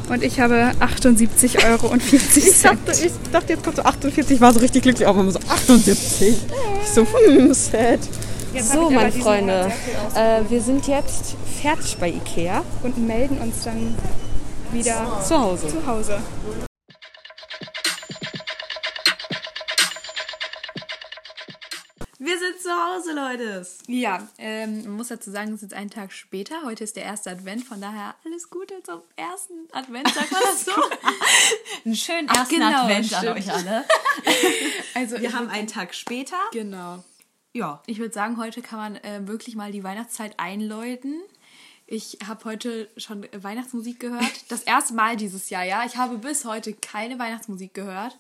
Und 0.10 0.22
ich 0.24 0.40
habe 0.40 0.72
78 0.80 1.66
Euro 1.66 1.88
und 1.88 2.04
40 2.04 2.44
Ich 2.48 2.58
Cent. 2.58 2.80
dachte, 2.88 3.06
ich 3.06 3.12
dachte 3.32 3.54
jetzt 3.54 3.64
kommt 3.64 3.78
so 3.78 3.84
48, 3.84 4.42
war 4.42 4.54
so 4.54 4.60
richtig 4.60 4.84
glücklich, 4.84 5.08
aber 5.08 5.30
so 5.32 5.40
78. 5.50 6.38
Ich 6.84 6.90
so, 6.94 7.06
hm, 7.28 7.54
sad. 7.54 8.00
Jetzt 8.54 8.72
So, 8.72 8.90
meine 8.92 9.12
Freunde, 9.12 9.72
äh, 10.14 10.42
wir 10.48 10.62
sind 10.62 10.88
jetzt 10.88 11.36
fertig 11.62 11.98
bei 12.00 12.10
Ikea 12.10 12.62
und 12.84 12.98
melden 13.08 13.40
uns 13.40 13.64
dann 13.64 13.96
wieder 14.72 15.08
zu 15.28 15.40
Hause. 15.40 15.68
zu 15.70 15.88
Hause. 15.88 16.18
Zu 22.64 22.70
Hause, 22.70 23.14
Leute. 23.14 23.68
Ja, 23.88 24.26
ähm, 24.38 24.84
man 24.84 24.94
muss 24.94 25.10
dazu 25.10 25.30
sagen, 25.30 25.50
es 25.50 25.56
ist 25.56 25.62
jetzt 25.64 25.74
ein 25.74 25.90
Tag 25.90 26.14
später. 26.14 26.64
Heute 26.64 26.86
ist 26.86 26.96
der 26.96 27.04
erste 27.04 27.30
Advent, 27.30 27.66
von 27.66 27.82
daher 27.82 28.16
alles 28.24 28.50
Gute 28.50 28.82
zum 28.84 29.02
ersten 29.18 29.68
Advent, 29.74 30.08
sagt 30.14 30.32
man 30.32 30.42
das 30.46 30.66
so? 30.66 30.72
Einen 31.84 31.96
schönen 31.96 32.28
Ach, 32.30 32.38
ersten 32.38 32.56
genau, 32.56 32.84
Advent 32.84 33.14
an 33.14 33.20
stimmt. 33.20 33.38
euch 33.38 33.54
alle. 33.54 33.84
also 34.96 35.20
Wir 35.20 35.34
haben 35.34 35.50
einen 35.50 35.68
Tag 35.68 35.94
später. 35.94 36.38
Genau. 36.54 37.04
Ja. 37.52 37.84
Ich 37.86 38.00
würde 38.00 38.14
sagen, 38.14 38.38
heute 38.38 38.62
kann 38.62 38.80
man 38.80 38.96
äh, 38.96 39.28
wirklich 39.28 39.58
mal 39.58 39.74
die 39.74 39.84
Weihnachtszeit 39.84 40.40
einläuten. 40.40 41.22
Ich 41.86 42.20
habe 42.26 42.46
heute 42.46 42.90
schon 42.96 43.28
Weihnachtsmusik 43.34 44.00
gehört. 44.00 44.24
Das 44.48 44.64
erste 44.64 44.94
Mal 44.94 45.18
dieses 45.18 45.50
Jahr, 45.50 45.66
ja. 45.66 45.84
Ich 45.86 45.98
habe 45.98 46.18
bis 46.18 46.46
heute 46.46 46.74
keine 46.74 47.20
Weihnachtsmusik 47.20 47.74
gehört. 47.74 48.18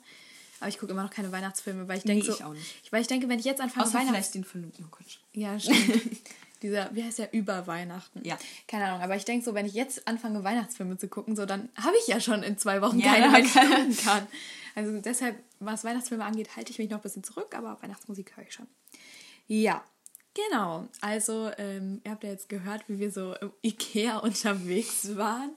Aber 0.64 0.70
ich 0.70 0.80
gucke 0.80 0.94
immer 0.94 1.04
noch 1.04 1.10
keine 1.12 1.30
Weihnachtsfilme, 1.34 1.90
weil 1.90 1.98
ich 1.98 2.04
denke 2.06 2.24
Nee, 2.26 2.32
so, 2.32 2.38
ich 2.38 2.44
auch 2.46 2.54
nicht. 2.54 2.92
weil 2.92 3.02
ich 3.02 3.08
denke, 3.08 3.28
wenn 3.28 3.38
ich 3.38 3.44
jetzt 3.44 3.60
anfange 3.60 3.86
Außer 3.86 3.96
Weihnachts 4.00 4.30
vielleicht 4.30 4.36
den 4.36 4.44
Film. 4.46 4.72
Oh 4.82 4.86
Gott. 4.92 5.20
Ja, 5.34 5.60
stimmt. 5.60 6.22
Dieser, 6.62 6.90
wie 6.96 7.04
heißt 7.04 7.20
der, 7.20 7.34
über 7.34 7.68
Weihnachten? 7.68 8.22
Ja. 8.24 8.38
Keine 8.70 8.86
Ahnung, 8.86 9.02
aber 9.02 9.18
ich 9.18 9.26
denke 9.26 9.44
so, 9.44 9.54
wenn 9.54 9.66
ich 9.66 9.74
jetzt 9.74 10.08
anfange, 10.08 10.42
Weihnachtsfilme 10.46 10.98
zu 10.98 11.10
gucken, 11.10 11.36
so, 11.36 11.46
dann 11.46 11.68
habe 11.76 11.96
ich 12.00 12.08
ja 12.08 12.22
schon 12.22 12.42
in 12.44 12.58
zwei 12.58 12.82
Wochen 12.82 12.98
Ja, 13.00 13.14
keine, 13.16 13.34
weil 13.34 13.46
ich 13.46 13.54
gucken 13.54 13.98
kann. 13.98 14.26
Also 14.74 15.02
deshalb, 15.02 15.36
was 15.60 15.84
Weihnachtsfilme 15.84 16.24
angeht, 16.24 16.56
halte 16.56 16.72
ich 16.72 16.80
mich 16.80 16.90
noch 16.90 17.00
ein 17.00 17.02
bisschen 17.04 17.26
zurück, 17.26 17.54
aber 17.54 17.78
Weihnachtsmusik 17.82 18.38
höre 18.38 18.46
ich 18.48 18.54
schon. 18.54 18.68
Ja, 19.48 19.84
genau. 20.34 20.88
Also, 21.02 21.52
ähm, 21.58 22.00
ihr 22.06 22.12
habt 22.12 22.24
ja 22.24 22.30
jetzt 22.30 22.48
gehört, 22.48 22.88
wie 22.88 22.98
wir 22.98 23.12
so 23.12 23.36
im 23.36 23.52
Ikea 23.62 24.20
unterwegs 24.20 25.18
waren. 25.18 25.52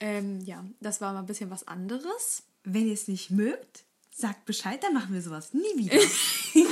Ähm, 0.00 0.40
ja, 0.46 0.64
das 0.80 1.02
war 1.02 1.12
mal 1.12 1.20
ein 1.20 1.26
bisschen 1.26 1.50
was 1.50 1.68
anderes. 1.68 2.42
Wenn 2.64 2.86
ihr 2.88 2.94
es 2.94 3.06
nicht 3.06 3.30
mögt, 3.30 3.84
sagt 4.18 4.46
Bescheid, 4.46 4.82
dann 4.82 4.94
machen 4.94 5.12
wir 5.12 5.20
sowas 5.20 5.52
nie 5.52 5.76
wieder. 5.76 5.98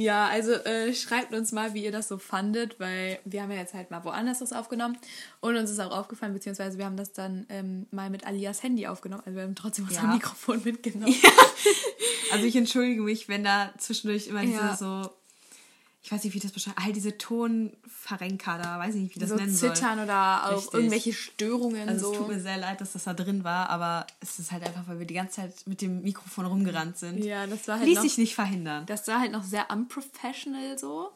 Ja, 0.00 0.28
also 0.28 0.52
äh, 0.52 0.94
schreibt 0.94 1.34
uns 1.34 1.50
mal, 1.50 1.74
wie 1.74 1.82
ihr 1.84 1.90
das 1.90 2.06
so 2.06 2.18
fandet, 2.18 2.78
weil 2.78 3.18
wir 3.24 3.42
haben 3.42 3.50
ja 3.50 3.56
jetzt 3.56 3.74
halt 3.74 3.90
mal 3.90 4.04
woanders 4.04 4.38
das 4.38 4.52
aufgenommen 4.52 4.96
und 5.40 5.56
uns 5.56 5.70
ist 5.72 5.80
auch 5.80 5.90
aufgefallen, 5.90 6.32
beziehungsweise 6.34 6.78
wir 6.78 6.84
haben 6.84 6.96
das 6.96 7.12
dann 7.12 7.46
ähm, 7.48 7.88
mal 7.90 8.08
mit 8.10 8.24
Alias 8.24 8.62
Handy 8.62 8.86
aufgenommen, 8.86 9.24
also 9.26 9.34
wir 9.36 9.42
haben 9.42 9.56
trotzdem 9.56 9.86
unser 9.88 10.02
Ja. 10.02 10.14
Mikrofon 10.14 10.62
mitgenommen. 10.64 11.12
Also 12.30 12.44
ich 12.44 12.54
entschuldige 12.56 13.00
mich, 13.00 13.28
wenn 13.28 13.42
da 13.42 13.72
zwischendurch 13.78 14.26
immer 14.28 14.42
diese 14.42 14.52
Ja. 14.58 14.76
so, 14.76 15.10
ich 16.02 16.12
weiß 16.12 16.24
nicht, 16.24 16.32
wie 16.34 16.38
das 16.40 16.52
beschreibt, 16.52 16.78
all 16.78 16.92
diese 16.92 17.18
Tonverrenker 17.18 18.58
da, 18.58 18.78
weiß 18.78 18.94
ich 18.94 19.02
nicht, 19.02 19.14
wie 19.16 19.18
das 19.20 19.30
so 19.30 19.34
nennen 19.36 19.52
soll. 19.54 19.74
zittern 19.74 19.98
oder 20.00 20.46
auch 20.46 20.56
Richtig. 20.58 20.74
irgendwelche 20.74 21.12
Störungen 21.12 21.88
Also 21.88 22.06
so. 22.06 22.12
es 22.12 22.18
tut 22.18 22.28
mir 22.28 22.40
sehr 22.40 22.56
leid, 22.56 22.80
dass 22.80 22.92
das 22.92 23.04
da 23.04 23.14
drin 23.14 23.44
war, 23.44 23.68
aber 23.68 24.06
es 24.20 24.38
ist 24.38 24.52
halt 24.52 24.64
einfach, 24.64 24.86
weil 24.86 24.98
wir 25.00 25.06
die 25.06 25.14
ganze 25.14 25.36
Zeit 25.36 25.54
mit 25.66 25.80
dem 25.82 26.02
Mikrofon 26.02 26.46
rumgerannt 26.46 26.96
sind. 26.98 27.24
Ja, 27.24 27.46
das 27.46 27.66
war 27.68 27.76
halt 27.78 27.86
Ließ 27.86 27.96
noch- 27.96 28.02
sich 28.02 28.18
nicht 28.18 28.34
verhindern. 28.34 28.86
Das 28.86 29.06
war 29.08 29.20
halt 29.20 29.32
noch 29.32 29.42
sehr 29.42 29.70
unprofessional 29.70 30.78
so. 30.78 31.10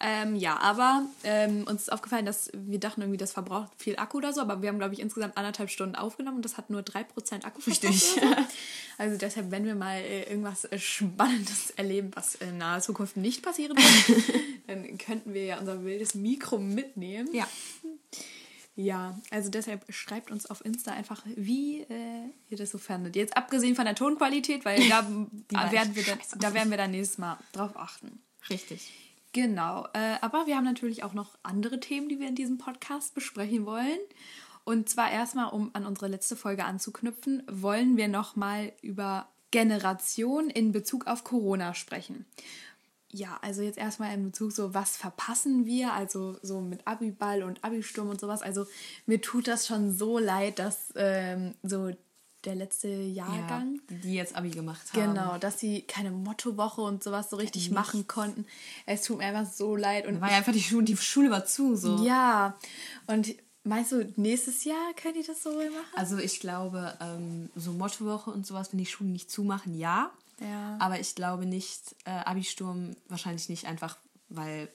Ähm, 0.00 0.34
ja, 0.36 0.58
aber 0.58 1.06
ähm, 1.22 1.64
uns 1.68 1.82
ist 1.82 1.92
aufgefallen, 1.92 2.26
dass 2.26 2.50
wir 2.52 2.80
dachten 2.80 3.00
irgendwie, 3.00 3.16
das 3.16 3.32
verbraucht 3.32 3.70
viel 3.78 3.96
Akku 3.96 4.18
oder 4.18 4.32
so, 4.32 4.40
aber 4.40 4.60
wir 4.60 4.68
haben, 4.68 4.78
glaube 4.78 4.92
ich, 4.92 5.00
insgesamt 5.00 5.36
anderthalb 5.36 5.70
Stunden 5.70 5.94
aufgenommen 5.94 6.36
und 6.38 6.44
das 6.44 6.56
hat 6.56 6.68
nur 6.68 6.82
3% 6.82 7.44
Akku 7.44 7.60
Richtig. 7.66 8.02
so. 8.02 8.20
Also 8.98 9.16
deshalb, 9.16 9.50
wenn 9.50 9.64
wir 9.64 9.74
mal 9.74 9.98
äh, 9.98 10.24
irgendwas 10.24 10.64
äh, 10.66 10.78
Spannendes 10.78 11.70
erleben, 11.76 12.10
was 12.14 12.34
in 12.36 12.58
naher 12.58 12.80
Zukunft 12.80 13.16
nicht 13.16 13.42
passieren 13.42 13.76
wird, 13.76 14.34
dann 14.66 14.98
könnten 14.98 15.34
wir 15.34 15.44
ja 15.44 15.58
unser 15.58 15.84
wildes 15.84 16.14
Mikro 16.14 16.58
mitnehmen. 16.58 17.28
Ja. 17.32 17.48
Ja, 18.76 19.20
also 19.30 19.50
deshalb 19.50 19.84
schreibt 19.92 20.32
uns 20.32 20.46
auf 20.46 20.64
Insta 20.64 20.90
einfach, 20.90 21.22
wie 21.36 21.82
äh, 21.82 22.24
ihr 22.50 22.58
das 22.58 22.72
so 22.72 22.78
fandet. 22.78 23.14
Jetzt 23.14 23.36
abgesehen 23.36 23.76
von 23.76 23.84
der 23.84 23.94
Tonqualität, 23.94 24.64
weil 24.64 24.88
da, 24.88 25.08
werden, 25.70 25.94
wir 25.94 26.02
dann, 26.02 26.18
da 26.38 26.54
werden 26.54 26.70
wir 26.70 26.76
dann 26.76 26.90
nächstes 26.90 27.18
Mal 27.18 27.38
drauf 27.52 27.76
achten. 27.76 28.20
Richtig. 28.50 28.90
Genau, 29.34 29.88
äh, 29.94 30.14
aber 30.20 30.46
wir 30.46 30.56
haben 30.56 30.64
natürlich 30.64 31.02
auch 31.02 31.12
noch 31.12 31.36
andere 31.42 31.80
Themen, 31.80 32.08
die 32.08 32.20
wir 32.20 32.28
in 32.28 32.36
diesem 32.36 32.56
Podcast 32.56 33.16
besprechen 33.16 33.66
wollen. 33.66 33.98
Und 34.62 34.88
zwar 34.88 35.10
erstmal, 35.10 35.52
um 35.52 35.70
an 35.74 35.86
unsere 35.86 36.06
letzte 36.06 36.36
Folge 36.36 36.64
anzuknüpfen, 36.64 37.42
wollen 37.50 37.96
wir 37.96 38.06
nochmal 38.06 38.72
über 38.80 39.28
Generation 39.50 40.50
in 40.50 40.70
Bezug 40.70 41.08
auf 41.08 41.24
Corona 41.24 41.74
sprechen. 41.74 42.26
Ja, 43.10 43.36
also 43.42 43.62
jetzt 43.62 43.76
erstmal 43.76 44.14
in 44.14 44.26
Bezug 44.26 44.52
so, 44.52 44.72
was 44.72 44.96
verpassen 44.96 45.66
wir, 45.66 45.92
also 45.92 46.38
so 46.42 46.60
mit 46.60 46.86
Abiball 46.86 47.42
und 47.42 47.62
Abisturm 47.64 48.10
und 48.10 48.20
sowas. 48.20 48.40
Also 48.40 48.66
mir 49.06 49.20
tut 49.20 49.48
das 49.48 49.66
schon 49.66 49.92
so 49.92 50.20
leid, 50.20 50.60
dass 50.60 50.92
ähm, 50.94 51.54
so 51.64 51.90
der 52.46 52.54
letzte 52.54 52.88
Jahrgang, 52.88 53.80
Ja, 53.90 53.96
die 54.02 54.14
jetzt 54.14 54.36
Abi 54.36 54.50
gemacht 54.50 54.92
haben. 54.92 55.14
Genau, 55.14 55.38
dass 55.38 55.58
sie 55.58 55.82
keine 55.82 56.10
Mottowoche 56.10 56.80
und 56.80 57.02
sowas 57.02 57.30
so 57.30 57.36
richtig 57.36 57.70
machen 57.70 58.06
konnten. 58.06 58.46
Es 58.86 59.02
tut 59.02 59.18
mir 59.18 59.24
einfach 59.26 59.50
so 59.50 59.76
leid. 59.76 60.06
Und 60.06 60.20
war 60.20 60.30
ja 60.30 60.36
einfach 60.36 60.52
die 60.52 60.62
Schule, 60.62 60.84
die 60.84 60.96
Schule 60.96 61.30
war 61.30 61.44
zu, 61.44 61.76
so. 61.76 62.04
ja, 62.04 62.56
und 63.06 63.34
meinst 63.64 63.92
du, 63.92 64.12
nächstes 64.16 64.64
Jahr 64.64 64.92
könnt 64.96 65.16
ihr 65.16 65.24
das 65.24 65.42
so 65.42 65.50
machen? 65.50 65.70
Also 65.94 66.18
ich 66.18 66.40
glaube, 66.40 66.96
ähm, 67.00 67.50
so 67.56 67.72
Mottowoche 67.72 68.30
und 68.30 68.46
sowas, 68.46 68.72
wenn 68.72 68.78
die 68.78 68.86
Schulen 68.86 69.12
nicht 69.12 69.30
zumachen, 69.30 69.74
ja. 69.74 70.10
Ja. 70.40 70.76
Aber 70.80 70.98
ich 71.00 71.14
glaube 71.14 71.46
nicht, 71.46 71.94
äh, 72.04 72.10
Abi-Sturm 72.10 72.96
wahrscheinlich 73.08 73.48
nicht 73.48 73.66
einfach, 73.66 73.96
weil 74.28 74.68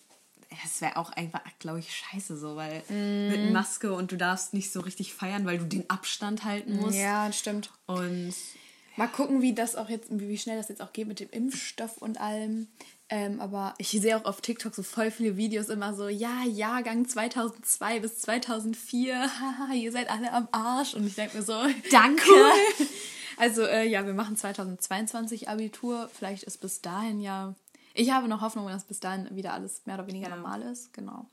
es 0.66 0.82
wäre 0.82 0.98
auch 0.98 1.12
einfach, 1.12 1.42
glaube 1.60 1.80
ich, 1.80 1.94
scheiße 1.96 2.38
so, 2.38 2.56
weil 2.56 2.82
Mhm. 2.90 3.28
mit 3.30 3.52
Maske 3.54 3.94
und 3.94 4.12
du 4.12 4.18
darfst 4.18 4.54
nicht 4.54 4.72
so 4.72 4.80
richtig 4.82 5.14
feiern, 5.14 5.46
weil 5.46 5.60
du 5.60 5.66
den 5.66 5.90
Abstand 5.90 6.44
halten 6.44 6.78
musst. 6.78 6.98
Ja, 6.98 7.32
stimmt. 7.32 7.72
Und 7.86 8.34
Mal 8.96 9.08
gucken, 9.08 9.42
wie 9.42 9.54
das 9.54 9.76
auch 9.78 9.88
jetzt, 9.88 10.08
wie 10.12 10.38
schnell 10.38 10.58
das 10.58 10.68
jetzt 10.68 10.82
auch 10.82 10.92
geht 10.92 11.08
mit 11.08 11.22
dem 11.22 11.30
Impfstoff 11.30 12.00
und 12.00 12.20
allem. 12.20 12.68
Ähm, 13.08 13.40
aber 13.40 13.74
ich 13.78 13.90
sehe 13.92 14.18
auch 14.18 14.26
auf 14.26 14.42
TikTok 14.42 14.76
so 14.76 14.84
voll 14.84 15.10
viele 15.10 15.38
Videos 15.38 15.70
immer 15.70 15.94
so, 15.96 16.10
ja, 16.10 16.44
Jahrgang 16.44 17.08
2002 17.08 18.02
bis 18.02 18.18
2004, 18.20 19.16
haha, 19.40 19.74
ihr 19.74 19.92
seid 19.94 20.10
alle 20.10 20.34
am 20.34 20.50
Arsch. 20.52 20.96
Und 20.96 21.08
ich 21.08 21.16
denke 21.16 21.38
mir 21.38 21.44
so, 21.44 21.54
Danke. 21.92 22.24
Cool. 22.28 22.88
Also 23.38 23.64
äh, 23.64 23.88
ja, 23.88 24.06
wir 24.06 24.14
machen 24.14 24.36
2022 24.36 25.48
Abitur. 25.48 26.10
Vielleicht 26.14 26.44
ist 26.44 26.58
bis 26.60 26.82
dahin 26.82 27.22
ja. 27.22 27.56
Ich 27.94 28.12
habe 28.12 28.28
noch 28.28 28.42
Hoffnung, 28.42 28.68
dass 28.68 28.86
bis 28.86 29.00
dahin 29.00 29.28
wieder 29.36 29.54
alles 29.54 29.82
mehr 29.86 29.96
oder 29.96 30.08
weniger 30.08 30.30
normal 30.30 30.62
ist. 30.62 30.94
Genau. 30.94 31.28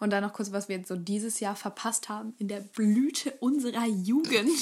Und 0.00 0.10
dann 0.10 0.22
noch 0.22 0.32
kurz, 0.32 0.52
was 0.52 0.68
wir 0.68 0.76
jetzt 0.76 0.88
so 0.88 0.96
dieses 0.96 1.40
Jahr 1.40 1.56
verpasst 1.56 2.08
haben 2.08 2.34
in 2.38 2.48
der 2.48 2.60
Blüte 2.60 3.32
unserer 3.40 3.86
Jugend. 3.86 4.50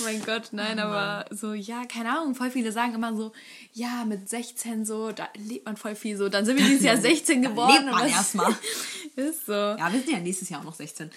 Oh 0.00 0.04
mein 0.04 0.22
Gott, 0.24 0.48
nein, 0.52 0.78
aber 0.78 1.24
so, 1.34 1.54
ja, 1.54 1.84
keine 1.84 2.10
Ahnung, 2.10 2.34
voll 2.34 2.50
viele 2.50 2.70
sagen 2.72 2.94
immer 2.94 3.16
so, 3.16 3.32
ja, 3.72 4.04
mit 4.04 4.28
16 4.28 4.84
so, 4.84 5.12
da 5.12 5.28
lebt 5.36 5.64
man 5.64 5.76
voll 5.76 5.94
viel 5.94 6.16
so. 6.16 6.28
Dann 6.28 6.44
sind 6.44 6.56
wir 6.58 6.64
dieses 6.64 6.84
Jahr 6.84 6.96
16 7.00 7.42
geworden. 7.42 7.84
lebt 7.84 7.90
man 7.90 8.08
erstmal. 8.08 8.52
Ist 9.16 9.46
so. 9.46 9.52
Ja, 9.52 9.92
wir 9.92 10.00
sind 10.00 10.10
ja 10.10 10.18
nächstes 10.20 10.48
Jahr 10.48 10.60
auch 10.60 10.64
noch 10.64 10.74
16. 10.74 11.10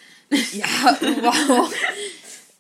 Ja, 0.54 0.66
wow. 1.22 1.74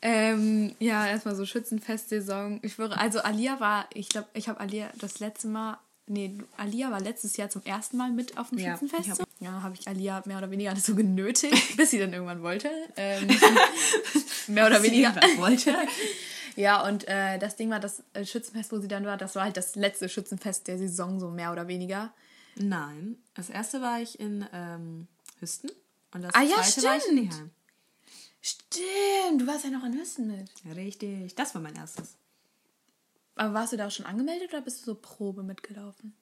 Ähm, 0.02 0.76
ja, 0.80 1.08
erstmal 1.08 1.36
so 1.36 1.46
Schützenfestsaison. 1.46 2.60
Ich 2.64 2.74
schwöre, 2.74 2.98
also 2.98 3.20
Alia 3.20 3.60
war, 3.60 3.88
ich 3.94 4.10
glaube, 4.10 4.28
ich 4.34 4.50
habe 4.50 4.60
Alia 4.60 4.90
das 5.00 5.20
letzte 5.20 5.48
Mal, 5.48 5.78
nee, 6.08 6.38
Alia 6.58 6.92
war 6.92 7.00
letztes 7.00 7.38
Jahr 7.38 7.50
zum 7.50 7.64
ersten 7.66 7.98
Mal 7.98 8.12
mit 8.12 8.38
auf 8.38 8.50
dem 8.50 8.58
Ja, 8.60 8.72
Schützenfest. 8.78 9.10
hab- 9.12 9.18
so. 9.18 9.24
Ja, 9.40 9.64
habe 9.64 9.76
ich 9.80 9.88
Alia 9.88 10.22
mehr 10.26 10.38
oder 10.38 10.52
weniger 10.52 10.74
dazu 10.74 10.96
genötigt, 10.96 11.76
bis 11.78 11.92
sie 11.92 12.00
dann 12.00 12.14
irgendwann 12.14 12.42
wollte. 12.44 12.70
Ähm, 12.96 13.28
mehr 14.48 14.68
oder 14.68 14.82
weniger. 14.84 15.16
wollte. 15.38 15.76
Ja, 16.58 16.86
und 16.86 17.08
äh, 17.08 17.40
das 17.40 17.56
Ding 17.56 17.70
war, 17.70 17.80
das 17.80 18.04
äh, 18.14 18.26
Schützenfest, 18.26 18.74
wo 18.74 18.80
sie 18.80 18.90
dann 18.90 19.06
war, 19.06 19.16
das 19.16 19.36
war 19.36 19.46
halt 19.46 19.56
das 19.56 19.78
letzte 19.78 20.10
Schützenfest 20.10 20.68
der 20.68 20.78
Saison, 20.78 21.18
so 21.18 21.30
mehr 21.30 21.54
oder 21.54 21.70
weniger. 21.70 22.12
Nein, 22.58 23.16
das 23.36 23.50
erste 23.50 23.82
war 23.82 24.02
ich 24.02 24.20
in 24.20 24.46
ähm, 24.54 25.08
Hüsten 25.40 25.72
und 26.14 26.22
das 26.22 26.36
Ah 26.36 26.42
ja, 26.42 26.62
zweite 26.62 26.84
war 26.88 26.98
ich 26.98 27.06
in 27.08 27.32
stimmt. 27.32 27.52
Stimmt, 28.42 29.42
du 29.42 29.48
warst 29.48 29.64
ja 29.66 29.70
noch 29.70 29.84
in 29.84 29.94
Hüsten 29.94 30.28
mit. 30.28 30.50
Richtig, 30.76 31.36
das 31.36 31.54
war 31.54 31.62
mein 31.62 31.76
erstes. 31.76 32.16
Aber 33.36 33.54
warst 33.54 33.74
du 33.74 33.78
da 33.78 33.88
auch 33.88 33.92
schon 33.92 34.06
angemeldet 34.06 34.50
oder 34.50 34.62
bist 34.62 34.82
du 34.82 34.86
so 34.86 34.96
Probe 34.96 35.44
mitgelaufen? 35.44 36.16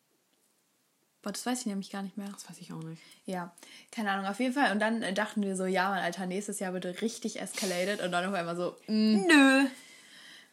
Boah, 1.22 1.32
das 1.34 1.46
weiß 1.46 1.62
ich 1.62 1.66
nämlich 1.66 1.90
gar 1.90 2.02
nicht 2.02 2.18
mehr. 2.18 2.30
Das 2.30 2.50
weiß 2.50 2.60
ich 2.60 2.72
auch 2.72 2.82
nicht. 2.84 3.02
Ja, 3.26 3.54
keine 3.92 4.12
Ahnung, 4.12 4.26
auf 4.26 4.40
jeden 4.40 4.54
Fall. 4.54 4.72
Und 4.72 4.80
dann 4.80 5.02
dachten 5.16 5.42
wir 5.42 5.56
so, 5.58 5.66
ja, 5.66 5.90
mein 5.90 6.02
Alter, 6.04 6.26
nächstes 6.26 6.60
Jahr 6.60 6.74
wird 6.74 6.86
richtig 7.02 7.42
escalated. 7.42 8.02
Und 8.02 8.12
dann 8.12 8.26
auf 8.26 8.34
einmal 8.34 8.56
so, 8.56 8.76
mm, 8.88 9.26
Nö. 9.28 9.66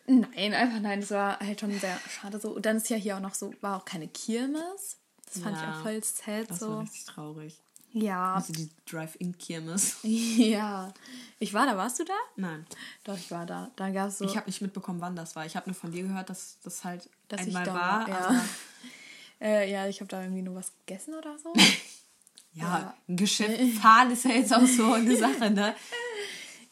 nein, 0.06 0.54
einfach 0.54 0.80
nein. 0.80 1.00
Das 1.00 1.10
war 1.12 1.38
halt 1.38 1.60
schon 1.60 1.78
sehr 1.78 1.96
schade 2.10 2.40
so. 2.40 2.50
Und 2.50 2.66
dann 2.66 2.78
ist 2.78 2.88
ja 2.90 2.96
hier 2.96 3.16
auch 3.16 3.20
noch 3.20 3.34
so, 3.34 3.54
war 3.60 3.76
auch 3.76 3.84
keine 3.84 4.08
Kirmes. 4.08 4.98
Das 5.26 5.38
fand 5.42 5.56
ich 5.56 5.62
Ja, 5.62 5.70
auch 5.78 5.82
voll 5.82 6.02
sad 6.02 6.50
Das 6.50 6.60
war 6.62 6.68
so. 6.68 6.78
richtig 6.80 7.04
traurig. 7.04 7.60
Ja, 7.98 8.34
Also 8.34 8.52
die 8.52 8.68
Drive-In-Kirmes. 8.90 9.96
ja. 10.02 10.92
Ich 11.38 11.54
war 11.54 11.64
da, 11.64 11.78
warst 11.78 11.98
du 11.98 12.04
da? 12.04 12.12
Nein. 12.36 12.66
Doch, 13.04 13.16
ich 13.16 13.30
war 13.30 13.46
da. 13.46 13.70
Da 13.76 13.88
gab 13.88 14.10
so. 14.10 14.24
Ich 14.26 14.36
habe 14.36 14.46
nicht 14.46 14.60
mitbekommen, 14.60 15.00
wann 15.00 15.16
das 15.16 15.34
war. 15.34 15.46
Ich 15.46 15.56
habe 15.56 15.70
nur 15.70 15.74
von 15.74 15.92
dir 15.92 16.02
gehört, 16.02 16.28
dass 16.28 16.58
das 16.62 16.84
halt 16.84 17.08
Dass 17.28 17.40
ich 17.40 17.46
einmal 17.56 17.64
da 17.64 17.74
war. 17.74 18.00
war, 18.00 18.08
ja. 18.08 18.44
äh, 19.40 19.70
ja, 19.72 19.86
ich 19.86 20.00
habe 20.00 20.08
da 20.08 20.20
irgendwie 20.22 20.42
nur 20.42 20.56
was 20.56 20.72
gegessen 20.84 21.14
oder 21.14 21.38
so. 21.38 21.54
ja, 22.52 22.64
Ja. 22.80 22.94
ein 23.08 23.16
Geschäft 23.16 23.78
fahren 23.80 24.10
ist 24.10 24.24
ja 24.26 24.32
jetzt 24.32 24.52
auch 24.54 24.66
so 24.66 24.92
eine 24.92 25.16
Sache, 25.16 25.50
ne? 25.50 25.74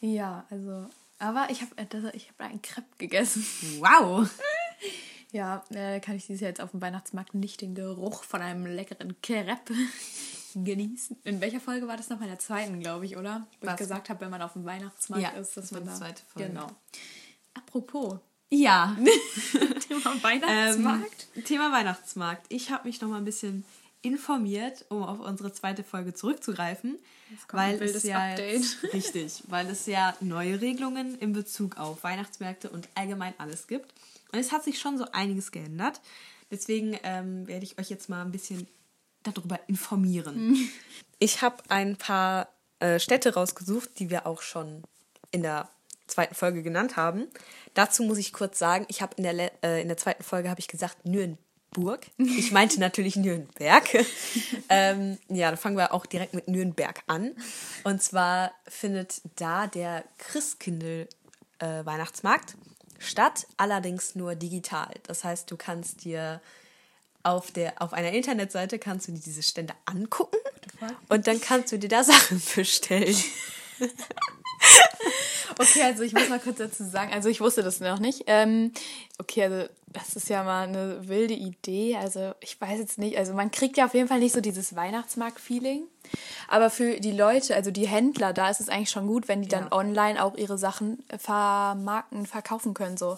ja, 0.01 0.45
also. 0.51 0.87
Aber 1.17 1.47
ich 1.49 1.61
habe 1.61 1.71
ich 2.13 2.29
hab 2.29 2.39
einen 2.41 2.61
Crepe 2.61 2.85
gegessen. 2.99 3.43
Wow. 3.79 4.29
Ja, 5.31 5.63
äh, 5.71 5.99
kann 6.01 6.15
ich 6.17 6.27
dieses 6.27 6.41
Jahr 6.41 6.49
jetzt 6.49 6.61
auf 6.61 6.71
dem 6.71 6.81
Weihnachtsmarkt 6.81 7.33
nicht 7.33 7.61
den 7.61 7.73
Geruch 7.73 8.23
von 8.23 8.41
einem 8.43 8.65
leckeren 8.67 9.19
Crepe 9.21 9.73
genießen. 10.63 11.17
In 11.23 11.41
welcher 11.41 11.59
Folge 11.59 11.87
war 11.87 11.97
das 11.97 12.09
noch? 12.09 12.21
In 12.21 12.27
der 12.27 12.39
zweiten, 12.39 12.79
glaube 12.79 13.05
ich, 13.05 13.17
oder? 13.17 13.45
Wo 13.61 13.69
ich 13.69 13.75
gesagt 13.75 14.09
habe, 14.09 14.21
wenn 14.21 14.29
man 14.31 14.41
auf 14.41 14.53
dem 14.53 14.65
Weihnachtsmarkt 14.65 15.23
Ja, 15.23 15.29
ist, 15.31 15.57
dass 15.57 15.69
das 15.69 15.71
man 15.71 15.85
da... 15.85 15.93
zweite 15.95 16.23
Folge. 16.31 16.49
Genau. 16.49 16.67
Apropos, 17.53 18.19
Ja. 18.49 18.95
Thema 19.87 20.23
Weihnachtsmarkt. 20.23 21.27
Ähm, 21.35 21.43
Thema 21.43 21.71
Weihnachtsmarkt. 21.71 22.45
Ich 22.49 22.71
habe 22.71 22.87
mich 22.87 23.01
noch 23.01 23.09
mal 23.09 23.17
ein 23.17 23.25
bisschen 23.25 23.65
informiert, 24.01 24.85
um 24.89 25.03
auf 25.03 25.19
unsere 25.19 25.51
zweite 25.51 25.83
Folge 25.83 26.13
zurückzugreifen, 26.13 26.99
weil 27.49 27.81
es 27.81 28.03
ja 28.03 28.35
jetzt, 28.37 28.83
richtig, 28.93 29.43
weil 29.47 29.67
es 29.67 29.87
ja 29.87 30.15
neue 30.21 30.61
Regelungen 30.61 31.17
in 31.17 31.33
Bezug 31.33 31.77
auf 31.77 32.03
Weihnachtsmärkte 32.03 32.69
und 32.69 32.87
allgemein 32.93 33.33
alles 33.39 33.67
gibt. 33.67 33.93
Und 34.31 34.39
es 34.39 34.51
hat 34.51 34.63
sich 34.63 34.79
schon 34.79 34.97
so 34.97 35.05
einiges 35.11 35.51
geändert. 35.51 36.01
Deswegen 36.51 36.97
ähm, 37.03 37.47
werde 37.47 37.65
ich 37.65 37.79
euch 37.79 37.89
jetzt 37.89 38.07
mal 38.09 38.21
ein 38.21 38.31
bisschen 38.31 38.67
darüber 39.25 39.59
informieren. 39.67 40.57
Ich 41.19 41.41
habe 41.41 41.57
ein 41.69 41.97
paar 41.97 42.49
äh, 42.79 42.99
Städte 42.99 43.33
rausgesucht, 43.33 43.99
die 43.99 44.09
wir 44.09 44.27
auch 44.27 44.41
schon 44.41 44.83
in 45.31 45.41
der 45.41 45.69
zweiten 46.07 46.35
Folge 46.35 46.61
genannt 46.61 46.97
haben. 46.97 47.27
Dazu 47.73 48.03
muss 48.03 48.17
ich 48.17 48.33
kurz 48.33 48.59
sagen, 48.59 48.85
ich 48.89 49.01
habe 49.01 49.15
in 49.17 49.23
der 49.23 49.63
äh, 49.63 49.81
in 49.81 49.87
der 49.87 49.97
zweiten 49.97 50.23
Folge 50.23 50.49
habe 50.49 50.59
ich 50.59 50.67
gesagt 50.67 51.05
Nürnberg. 51.05 52.05
Ich 52.17 52.51
meinte 52.51 52.79
natürlich 52.79 53.15
Nürnberg. 53.15 53.83
ähm, 54.69 55.17
ja, 55.29 55.49
dann 55.49 55.57
fangen 55.57 55.77
wir 55.77 55.93
auch 55.93 56.05
direkt 56.05 56.33
mit 56.33 56.47
Nürnberg 56.47 57.01
an. 57.07 57.35
Und 57.83 58.01
zwar 58.01 58.51
findet 58.67 59.21
da 59.35 59.67
der 59.67 60.03
Christkindl 60.17 61.07
äh, 61.59 61.85
Weihnachtsmarkt 61.85 62.55
statt, 62.99 63.47
allerdings 63.57 64.15
nur 64.15 64.35
digital. 64.35 64.93
Das 65.03 65.23
heißt, 65.23 65.49
du 65.51 65.57
kannst 65.57 66.03
dir 66.03 66.41
auf, 67.25 67.51
der, 67.51 67.81
auf 67.81 67.93
einer 67.93 68.11
Internetseite 68.11 68.79
kannst 68.79 69.07
du 69.07 69.11
dir 69.11 69.19
diese 69.19 69.43
Stände 69.43 69.73
angucken 69.85 70.37
und 71.09 71.27
dann 71.27 71.41
kannst 71.41 71.71
du 71.71 71.79
dir 71.79 71.89
da 71.89 72.03
Sachen 72.03 72.41
bestellen. 72.55 73.15
Okay, 75.57 75.83
also 75.83 76.03
ich 76.03 76.13
muss 76.13 76.27
mal 76.27 76.39
kurz 76.39 76.57
dazu 76.57 76.83
sagen, 76.83 77.13
also 77.13 77.29
ich 77.29 77.39
wusste 77.39 77.63
das 77.63 77.79
noch 77.79 77.99
nicht. 77.99 78.23
Ähm, 78.27 78.71
okay, 79.19 79.43
also 79.43 79.69
das 79.87 80.15
ist 80.15 80.27
ja 80.27 80.43
mal 80.43 80.67
eine 80.67 81.07
wilde 81.07 81.33
Idee. 81.33 81.95
Also 81.95 82.33
ich 82.41 82.59
weiß 82.59 82.77
jetzt 82.79 82.97
nicht, 82.97 83.17
also 83.17 83.33
man 83.33 83.51
kriegt 83.51 83.77
ja 83.77 83.85
auf 83.85 83.93
jeden 83.93 84.07
Fall 84.07 84.19
nicht 84.19 84.33
so 84.33 84.41
dieses 84.41 84.75
Weihnachtsmarkt-Feeling. 84.75 85.83
Aber 86.49 86.69
für 86.69 86.99
die 86.99 87.11
Leute, 87.11 87.55
also 87.55 87.71
die 87.71 87.87
Händler, 87.87 88.33
da 88.33 88.49
ist 88.49 88.59
es 88.59 88.69
eigentlich 88.69 88.89
schon 88.89 89.07
gut, 89.07 89.27
wenn 89.27 89.41
die 89.41 89.47
dann 89.47 89.71
online 89.71 90.21
auch 90.21 90.35
ihre 90.35 90.57
Sachen 90.57 91.03
vermarkten, 91.17 92.25
verkaufen 92.25 92.73
können. 92.73 92.97
So. 92.97 93.17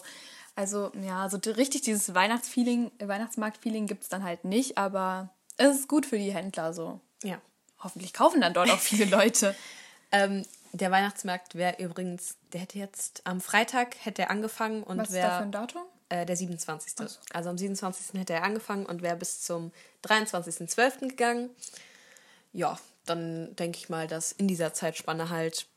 Also 0.58 0.90
ja, 1.06 1.28
so 1.28 1.38
richtig 1.52 1.82
dieses 1.82 2.16
Weihnachtsfeeling, 2.16 2.90
Weihnachtsmarkt-Feeling 2.98 3.86
gibt 3.86 4.02
es 4.02 4.08
dann 4.08 4.24
halt 4.24 4.44
nicht, 4.44 4.76
aber 4.76 5.28
es 5.56 5.76
ist 5.76 5.88
gut 5.88 6.04
für 6.04 6.18
die 6.18 6.34
Händler 6.34 6.72
so. 6.72 6.98
Ja. 7.22 7.40
Hoffentlich 7.78 8.12
kaufen 8.12 8.40
dann 8.40 8.54
dort 8.54 8.68
auch 8.68 8.80
viele 8.80 9.04
Leute. 9.16 9.54
Ähm, 10.10 10.44
der 10.72 10.90
Weihnachtsmarkt 10.90 11.54
wäre 11.54 11.80
übrigens, 11.80 12.38
der 12.52 12.62
hätte 12.62 12.76
jetzt 12.76 13.22
am 13.22 13.40
Freitag 13.40 13.94
hätte 14.04 14.22
er 14.22 14.30
angefangen 14.32 14.82
und 14.82 14.98
Was 14.98 15.10
ist 15.10 15.18
da 15.18 15.20
für 15.20 15.26
wäre 15.28 15.42
ein 15.42 15.52
Datum? 15.52 15.82
äh, 16.08 16.26
der 16.26 16.36
27. 16.36 17.06
Also 17.32 17.50
am 17.50 17.56
27. 17.56 18.18
hätte 18.18 18.32
er 18.32 18.42
angefangen 18.42 18.84
und 18.84 19.00
wäre 19.00 19.14
bis 19.14 19.42
zum 19.42 19.70
23.12. 20.04 21.10
gegangen. 21.10 21.50
Ja, 22.52 22.80
dann 23.06 23.54
denke 23.54 23.78
ich 23.78 23.90
mal, 23.90 24.08
dass 24.08 24.32
in 24.32 24.48
dieser 24.48 24.74
Zeitspanne 24.74 25.30
halt 25.30 25.68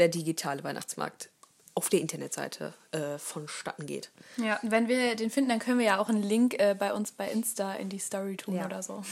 der 0.00 0.08
digitale 0.08 0.64
Weihnachtsmarkt 0.64 1.30
auf 1.76 1.90
der 1.90 2.00
Internetseite 2.00 2.72
äh, 2.92 3.18
vonstatten 3.18 3.84
geht. 3.86 4.10
Ja, 4.38 4.58
wenn 4.62 4.88
wir 4.88 5.14
den 5.14 5.30
finden, 5.30 5.50
dann 5.50 5.58
können 5.58 5.78
wir 5.78 5.84
ja 5.86 5.98
auch 5.98 6.08
einen 6.08 6.22
Link 6.22 6.54
äh, 6.58 6.74
bei 6.76 6.92
uns 6.94 7.12
bei 7.12 7.30
Insta 7.30 7.74
in 7.74 7.90
die 7.90 7.98
Story 7.98 8.36
tun 8.36 8.56
Ja. 8.56 8.64
oder 8.64 8.82
so. 8.82 9.04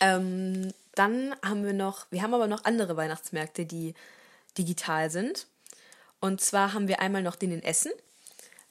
Ähm, 0.00 0.72
dann 0.96 1.34
haben 1.44 1.64
wir 1.64 1.72
noch, 1.72 2.06
wir 2.10 2.22
haben 2.22 2.34
aber 2.34 2.48
noch 2.48 2.64
andere 2.64 2.96
Weihnachtsmärkte, 2.96 3.66
die 3.66 3.94
digital 4.58 5.10
sind. 5.10 5.46
Und 6.20 6.40
zwar 6.40 6.72
haben 6.72 6.88
wir 6.88 7.00
einmal 7.00 7.22
noch 7.22 7.36
den 7.36 7.52
in 7.52 7.62
Essen. 7.62 7.92